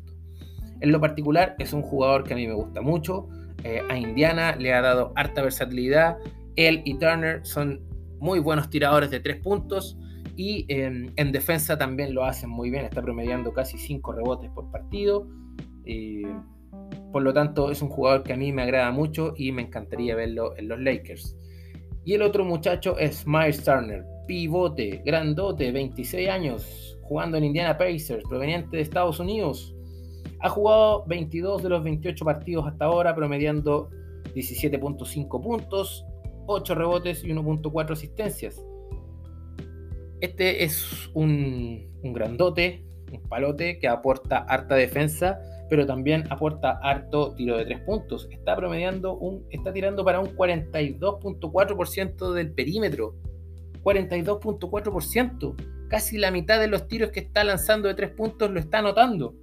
En 0.81 0.93
lo 0.93 1.01
particular 1.01 1.57
es 1.59 1.73
un 1.73 1.83
jugador 1.83 2.25
que 2.25 2.35
a 2.35 2.37
mí 2.37 2.47
me 2.47 2.55
gusta 2.55 2.83
mucho. 2.83 3.29
Eh, 3.65 3.81
a 3.89 3.97
Indiana 3.97 4.57
le 4.57 4.75
ha 4.75 4.83
dado 4.83 5.13
harta 5.15 5.41
versatilidad. 5.43 6.19
Él 6.57 6.83
y 6.85 6.95
Turner 6.99 7.47
son 7.47 7.81
muy 8.19 8.41
buenos 8.41 8.69
tiradores 8.69 9.11
de 9.11 9.21
tres 9.21 9.39
puntos 9.39 9.97
y 10.37 10.65
em, 10.69 11.13
en 11.17 11.33
defensa 11.33 11.77
también 11.77 12.15
lo 12.15 12.25
hacen 12.25 12.51
muy 12.51 12.71
bien. 12.71 12.85
Está 12.85 13.03
promediando 13.03 13.53
casi 13.53 13.79
cinco 13.79 14.13
rebotes 14.13 14.51
por 14.51 14.71
partido. 14.71 15.27
Eh, 15.85 16.23
por 17.13 17.23
lo 17.23 17.35
tanto, 17.35 17.71
es 17.71 17.83
un 17.83 17.89
jugador 17.89 18.23
que 18.23 18.33
a 18.33 18.37
mí 18.37 18.53
me 18.53 18.63
agrada 18.63 18.91
mucho 18.91 19.35
y 19.37 19.53
me 19.53 19.63
encantaría 19.63 20.17
verlo 20.17 20.57
en 20.57 20.69
los 20.69 20.81
Lakers. 20.81 21.37
Y 22.05 22.15
el 22.15 22.23
otro 22.23 22.45
muchacho 22.45 22.99
es 22.99 23.27
Miles 23.27 23.63
Turner, 23.63 24.05
pivote, 24.27 25.03
grandote, 25.05 25.71
26 25.71 26.29
años, 26.29 26.99
jugando 27.03 27.37
en 27.37 27.45
Indiana 27.45 27.77
Pacers, 27.77 28.25
proveniente 28.29 28.77
de 28.77 28.83
Estados 28.83 29.21
Unidos. 29.21 29.75
Ha 30.41 30.49
jugado 30.49 31.05
22 31.07 31.63
de 31.63 31.69
los 31.69 31.85
28 31.85 32.25
partidos 32.25 32.67
hasta 32.67 32.87
ahora, 32.87 33.15
promediando 33.15 33.91
17.5 34.35 35.43
puntos, 35.43 36.05
8 36.47 36.75
rebotes 36.75 37.23
y 37.23 37.29
1.4 37.29 37.93
asistencias. 37.93 38.61
Este 40.23 40.63
es 40.63 41.11
un, 41.15 41.91
grandote, 42.05 42.85
un 43.11 43.21
palote 43.29 43.81
que 43.81 43.89
aporta 43.89 44.39
harta 44.39 44.77
defensa, 44.77 45.41
pero 45.69 45.85
también 45.85 46.23
aporta 46.31 46.79
harto 46.81 47.35
tiro 47.35 47.59
de 47.59 47.65
3 47.65 47.81
puntos. 47.81 48.29
Está 48.31 48.55
promediando 48.55 49.17
un, 49.17 49.45
está 49.51 49.73
tirando 49.73 50.05
para 50.05 50.21
un 50.21 50.37
42.4% 50.37 52.35
del 52.35 52.53
perímetro. 52.53 53.17
42.4%. 53.83 55.89
Casi 55.89 56.19
la 56.19 56.31
mitad 56.31 56.61
de 56.61 56.69
los 56.69 56.87
tiros 56.87 57.11
que 57.11 57.19
está 57.19 57.43
lanzando 57.43 57.89
de 57.89 57.95
3 57.95 58.11
puntos 58.11 58.49
lo 58.49 58.61
está 58.61 58.79
anotando. 58.79 59.35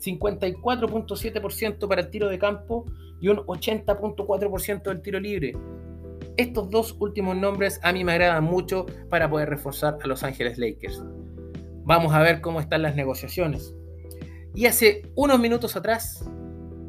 54.7% 0.00 1.86
para 1.86 2.00
el 2.00 2.10
tiro 2.10 2.28
de 2.28 2.40
campo 2.40 2.86
y 3.20 3.28
un 3.28 3.36
80.4% 3.36 4.82
del 4.82 5.00
tiro 5.00 5.20
libre. 5.20 5.54
Estos 6.38 6.70
dos 6.70 6.96
últimos 7.00 7.36
nombres 7.36 7.80
a 7.82 7.92
mí 7.92 8.04
me 8.04 8.12
agradan 8.12 8.44
mucho 8.44 8.86
para 9.10 9.28
poder 9.28 9.50
reforzar 9.50 9.98
a 10.00 10.06
Los 10.06 10.22
Ángeles 10.22 10.56
Lakers. 10.56 11.02
Vamos 11.82 12.14
a 12.14 12.20
ver 12.20 12.40
cómo 12.40 12.60
están 12.60 12.82
las 12.82 12.94
negociaciones. 12.94 13.74
Y 14.54 14.66
hace 14.66 15.02
unos 15.16 15.40
minutos 15.40 15.74
atrás, 15.74 16.24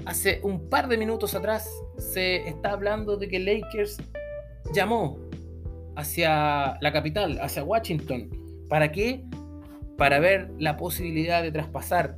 hace 0.06 0.40
un 0.44 0.70
par 0.70 0.88
de 0.88 0.98
minutos 0.98 1.34
atrás, 1.34 1.68
se 1.98 2.48
está 2.48 2.74
hablando 2.74 3.18
de 3.18 3.28
que 3.28 3.40
Lakers 3.40 3.98
llamó 4.72 5.18
hacia 5.96 6.78
la 6.80 6.94
capital, 6.94 7.40
hacia 7.42 7.64
Washington. 7.64 8.30
¿Para 8.70 8.92
qué? 8.92 9.26
Para 9.98 10.20
ver 10.20 10.52
la 10.60 10.78
posibilidad 10.78 11.42
de 11.42 11.52
traspasar 11.52 12.16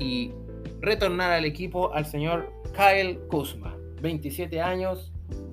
y 0.00 0.32
retornar 0.80 1.30
al 1.30 1.44
equipo 1.44 1.94
al 1.94 2.06
señor 2.06 2.52
Kyle 2.74 3.20
Kuzma, 3.28 3.78
27 4.00 4.60
años, 4.60 5.11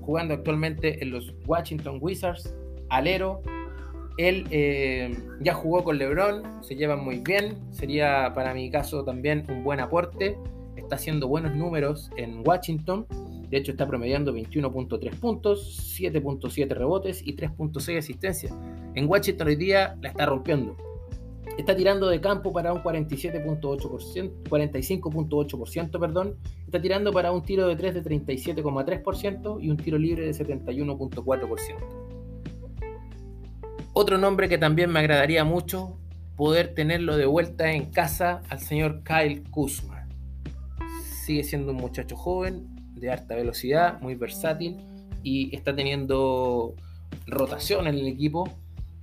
jugando 0.09 0.33
actualmente 0.33 1.03
en 1.03 1.11
los 1.11 1.35
Washington 1.45 1.99
Wizards, 2.01 2.55
alero. 2.89 3.43
Él 4.17 4.47
eh, 4.49 5.15
ya 5.39 5.53
jugó 5.53 5.83
con 5.83 5.99
LeBron, 5.99 6.63
se 6.63 6.75
llevan 6.75 7.03
muy 7.03 7.19
bien, 7.19 7.55
sería 7.69 8.31
para 8.33 8.55
mi 8.55 8.71
caso 8.71 9.05
también 9.05 9.45
un 9.49 9.63
buen 9.63 9.79
aporte. 9.79 10.35
Está 10.75 10.95
haciendo 10.95 11.27
buenos 11.27 11.55
números 11.55 12.09
en 12.17 12.41
Washington, 12.43 13.05
de 13.51 13.57
hecho 13.57 13.71
está 13.71 13.85
promediando 13.85 14.33
21.3 14.33 15.15
puntos, 15.19 15.95
7.7 16.01 16.69
rebotes 16.69 17.21
y 17.23 17.35
3.6 17.35 17.99
asistencias. 17.99 18.57
En 18.95 19.07
Washington 19.07 19.47
hoy 19.47 19.57
día 19.57 19.95
la 20.01 20.09
está 20.09 20.25
rompiendo 20.25 20.75
Está 21.57 21.75
tirando 21.75 22.07
de 22.07 22.21
campo 22.21 22.53
para 22.53 22.71
un 22.71 22.81
47.8%, 22.81 24.43
45.8%, 24.49 25.99
perdón. 25.99 26.37
Está 26.65 26.81
tirando 26.81 27.11
para 27.11 27.31
un 27.31 27.43
tiro 27.43 27.67
de 27.67 27.75
3 27.75 27.95
de 27.95 28.03
37.3% 28.03 29.61
y 29.61 29.69
un 29.69 29.77
tiro 29.77 29.97
libre 29.97 30.25
de 30.25 30.31
71.4%. 30.31 32.09
Otro 33.93 34.17
nombre 34.17 34.47
que 34.47 34.57
también 34.57 34.91
me 34.91 34.99
agradaría 34.99 35.43
mucho 35.43 35.97
poder 36.37 36.73
tenerlo 36.73 37.17
de 37.17 37.25
vuelta 37.25 37.73
en 37.73 37.91
casa 37.91 38.41
al 38.49 38.59
señor 38.59 39.03
Kyle 39.03 39.43
Kuzma. 39.49 40.07
Sigue 41.25 41.43
siendo 41.43 41.71
un 41.71 41.77
muchacho 41.77 42.15
joven, 42.15 42.79
de 42.99 43.11
alta 43.11 43.35
velocidad, 43.35 43.99
muy 44.01 44.15
versátil 44.15 44.77
y 45.23 45.55
está 45.55 45.75
teniendo 45.75 46.75
rotación 47.27 47.87
en 47.87 47.95
el 47.95 48.07
equipo 48.07 48.49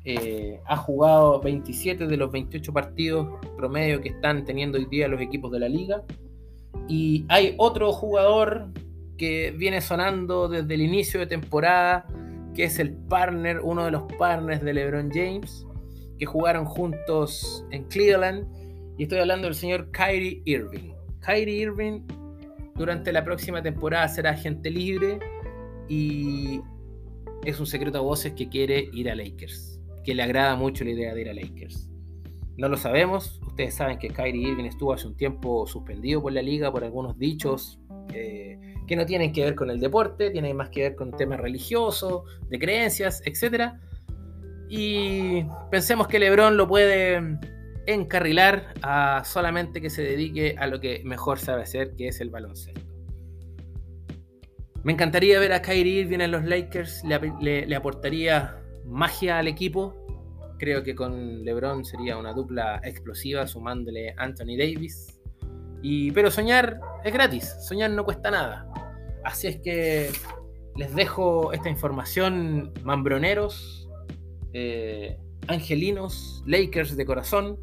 eh, 0.09 0.61
ha 0.67 0.77
jugado 0.77 1.41
27 1.41 2.07
de 2.07 2.17
los 2.17 2.31
28 2.31 2.73
partidos 2.73 3.27
promedio 3.57 4.01
que 4.01 4.11
están 4.11 4.45
teniendo 4.45 4.79
hoy 4.79 4.85
día 4.85 5.09
los 5.09 5.21
equipos 5.21 5.51
de 5.51 5.59
la 5.59 5.69
liga. 5.69 6.05
Y 6.89 7.25
hay 7.29 7.57
otro 7.59 7.93
jugador 7.93 8.69
que 9.19 9.51
viene 9.51 9.81
sonando 9.81 10.47
desde 10.47 10.73
el 10.75 10.83
inicio 10.83 11.19
de 11.19 11.27
temporada, 11.27 12.07
que 12.55 12.63
es 12.65 12.79
el 12.79 12.93
partner, 12.95 13.59
uno 13.61 13.85
de 13.85 13.91
los 13.91 14.05
partners 14.17 14.63
de 14.63 14.75
LeBron 14.75 15.11
James, 15.13 15.67
que 16.21 16.25
jugaron 16.25 16.67
juntos 16.67 17.67
en 17.73 17.83
Cleveland. 17.89 18.47
Y 18.99 19.03
estoy 19.03 19.19
hablando 19.19 19.49
del 19.49 19.57
señor 19.57 19.91
Kyrie 19.91 20.41
Irving. 20.45 20.93
Kyrie 21.21 21.63
Irving 21.63 22.03
durante 22.77 23.13
la 23.13 23.25
próxima 23.25 23.61
temporada 23.61 24.07
será 24.07 24.31
agente 24.31 24.71
libre 24.71 25.19
y 25.89 26.61
es 27.45 27.59
un 27.59 27.67
secreto 27.67 27.99
a 27.99 28.03
voces 28.03 28.35
que 28.35 28.49
quiere 28.49 28.89
ir 28.93 29.11
a 29.11 29.17
Lakers 29.17 29.76
que 30.07 30.15
le 30.15 30.23
agrada 30.23 30.55
mucho 30.55 30.85
la 30.85 30.93
idea 30.93 31.13
de 31.13 31.21
ir 31.21 31.29
a 31.29 31.35
Lakers. 31.35 31.91
No 32.57 32.69
lo 32.69 32.77
sabemos, 32.77 33.41
ustedes 33.47 33.75
saben 33.75 33.99
que 33.99 34.09
Kyrie 34.09 34.51
Irving 34.51 34.65
estuvo 34.65 34.95
hace 34.95 35.07
un 35.09 35.17
tiempo 35.17 35.67
suspendido 35.67 36.23
por 36.23 36.33
la 36.33 36.41
liga 36.41 36.73
por 36.73 36.85
algunos 36.85 37.19
dichos 37.19 37.81
eh, 38.15 38.59
que 38.87 38.97
no 38.97 39.05
tienen 39.05 39.33
que 39.33 39.45
ver 39.45 39.57
con 39.57 39.69
el 39.69 39.81
deporte, 39.81 40.31
tienen 40.31 40.57
más 40.57 40.71
que 40.71 40.83
ver 40.83 40.95
con 40.95 41.11
temas 41.11 41.41
religiosos, 41.41 42.23
de 42.49 42.59
creencias, 42.59 43.21
etc. 43.27 43.73
Y 44.71 45.45
pensemos 45.71 46.07
que 46.07 46.21
LeBron 46.21 46.57
lo 46.57 46.69
puede 46.69 47.21
encarrilar 47.87 48.75
a 48.83 49.23
solamente 49.25 49.83
que 49.83 49.91
se 49.91 50.03
dedique 50.03 50.55
a 50.57 50.69
lo 50.69 50.81
que 50.81 51.03
mejor 51.05 51.41
sabe 51.41 51.63
hacer, 51.63 51.95
que 51.97 52.09
es 52.09 52.21
el 52.21 52.31
baloncesto. 52.31 52.81
Me 54.85 54.93
encantaría 54.93 55.41
ver 55.41 55.53
a 55.53 55.63
Kyrie 55.63 56.03
Irving 56.03 56.21
en 56.21 56.31
los 56.31 56.45
Lakers, 56.45 57.03
le 57.05 57.75
aportaría 57.75 58.63
magia 58.87 59.39
al 59.39 59.49
equipo. 59.49 59.95
Creo 60.59 60.83
que 60.83 60.95
con 60.95 61.45
LeBron 61.45 61.85
sería 61.85 62.17
una 62.17 62.33
dupla 62.33 62.81
explosiva 62.83 63.47
sumándole 63.47 64.15
Anthony 64.17 64.57
Davis. 64.59 65.21
Y, 65.83 66.11
pero 66.13 66.31
soñar 66.31 66.81
es 67.05 67.13
gratis, 67.13 67.55
soñar 67.67 67.91
no 67.91 68.05
cuesta 68.05 68.31
nada. 68.31 68.67
Así 69.25 69.49
es 69.49 69.57
que 69.59 70.11
les 70.77 70.95
dejo 70.95 71.53
esta 71.53 71.69
información, 71.69 72.73
mambroneros, 72.83 73.89
eh, 74.53 75.19
angelinos, 75.49 76.43
Lakers 76.47 76.97
de 76.97 77.05
corazón, 77.05 77.59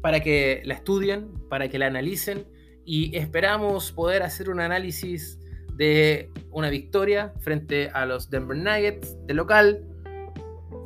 para 0.00 0.20
que 0.20 0.62
la 0.64 0.74
estudien, 0.74 1.32
para 1.48 1.68
que 1.68 1.78
la 1.78 1.86
analicen 1.86 2.46
y 2.84 3.16
esperamos 3.16 3.90
poder 3.92 4.22
hacer 4.22 4.48
un 4.48 4.60
análisis 4.60 5.38
de 5.74 6.30
una 6.50 6.70
victoria 6.70 7.34
frente 7.40 7.90
a 7.90 8.06
los 8.06 8.30
Denver 8.30 8.56
Nuggets 8.56 9.16
de 9.26 9.34
local 9.34 9.84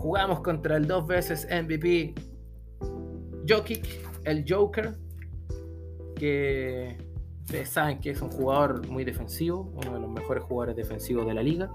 Jugamos 0.01 0.41
contra 0.41 0.79
el 0.79 0.87
dos 0.87 1.07
veces 1.07 1.47
MVP 1.47 2.15
Jokic, 3.47 3.87
el 4.25 4.47
Joker, 4.49 4.95
que 6.17 6.97
ustedes 7.41 7.69
saben 7.69 8.01
que 8.01 8.09
es 8.09 8.23
un 8.23 8.31
jugador 8.31 8.89
muy 8.89 9.05
defensivo, 9.05 9.71
uno 9.75 9.93
de 9.93 10.01
los 10.01 10.11
mejores 10.11 10.43
jugadores 10.45 10.77
defensivos 10.77 11.27
de 11.27 11.35
la 11.35 11.43
liga. 11.43 11.71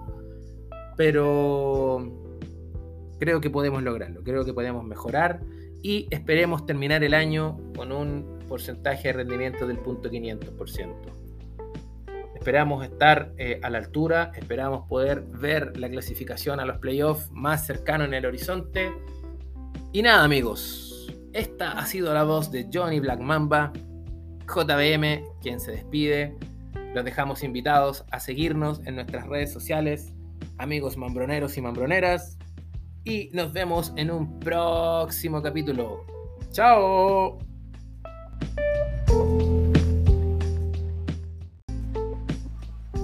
Pero 0.98 2.00
creo 3.20 3.40
que 3.42 3.52
podemos 3.52 3.84
lograrlo, 3.84 4.24
creo 4.24 4.44
que 4.44 4.56
podemos 4.56 4.84
mejorar 4.84 5.42
y 5.84 6.08
esperemos 6.10 6.66
terminar 6.66 7.04
el 7.04 7.14
año 7.14 7.60
con 7.76 7.92
un 7.92 8.40
porcentaje 8.50 9.10
de 9.10 9.14
rendimiento 9.14 9.68
del 9.68 9.78
punto 9.78 10.10
500%. 10.10 11.25
Esperamos 12.46 12.86
estar 12.86 13.34
eh, 13.40 13.60
a 13.64 13.72
la 13.72 13.80
altura, 13.80 14.32
esperamos 14.36 14.88
poder 14.88 15.24
ver 15.24 15.76
la 15.80 15.90
clasificación 15.90 16.60
a 16.60 16.66
los 16.66 16.78
playoffs 16.78 17.32
más 17.32 17.66
cercano 17.66 18.04
en 18.04 18.14
el 18.14 18.24
horizonte. 18.24 18.92
Y 19.92 20.04
nada 20.04 20.24
amigos, 20.24 21.12
esta 21.34 21.72
ha 21.72 21.84
sido 21.88 22.14
la 22.14 22.24
voz 22.24 22.52
de 22.52 22.70
Johnny 22.72 23.00
Black 23.00 23.20
Mamba, 23.20 23.74
JBM, 24.48 25.24
quien 25.42 25.60
se 25.60 25.72
despide. 25.72 26.38
Los 26.94 27.04
dejamos 27.04 27.42
invitados 27.42 28.06
a 28.12 28.20
seguirnos 28.20 28.80
en 28.86 28.94
nuestras 28.94 29.26
redes 29.26 29.52
sociales, 29.52 30.14
amigos 30.60 30.98
mambroneros 30.98 31.58
y 31.58 31.62
mambroneras. 31.62 32.38
Y 33.04 33.32
nos 33.34 33.54
vemos 33.54 33.92
en 33.96 34.12
un 34.12 34.40
próximo 34.40 35.42
capítulo. 35.42 36.06
¡Chao! 36.52 37.40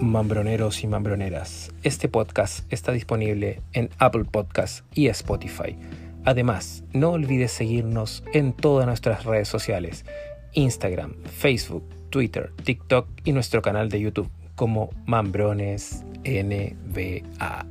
Mambroneros 0.02 0.84
y 0.84 0.88
mambroneras, 0.88 1.72
este 1.84 2.10
podcast 2.10 2.66
está 2.74 2.92
disponible 2.92 3.62
en 3.74 3.92
Apple 4.00 4.26
Podcasts 4.26 4.84
y 4.96 5.08
Spotify. 5.08 5.78
Además, 6.26 6.84
no 6.92 7.12
olvides 7.12 7.52
seguirnos 7.52 8.24
en 8.34 8.54
todas 8.54 8.88
nuestras 8.88 9.26
redes 9.26 9.48
sociales, 9.48 10.06
Instagram, 10.54 11.14
Facebook, 11.26 11.84
Twitter, 12.10 12.52
TikTok 12.64 13.08
y 13.24 13.32
nuestro 13.32 13.62
canal 13.62 13.90
de 13.90 14.02
YouTube 14.02 14.30
como 14.56 14.90
Mambrones 15.06 16.04
NBA. 16.26 17.66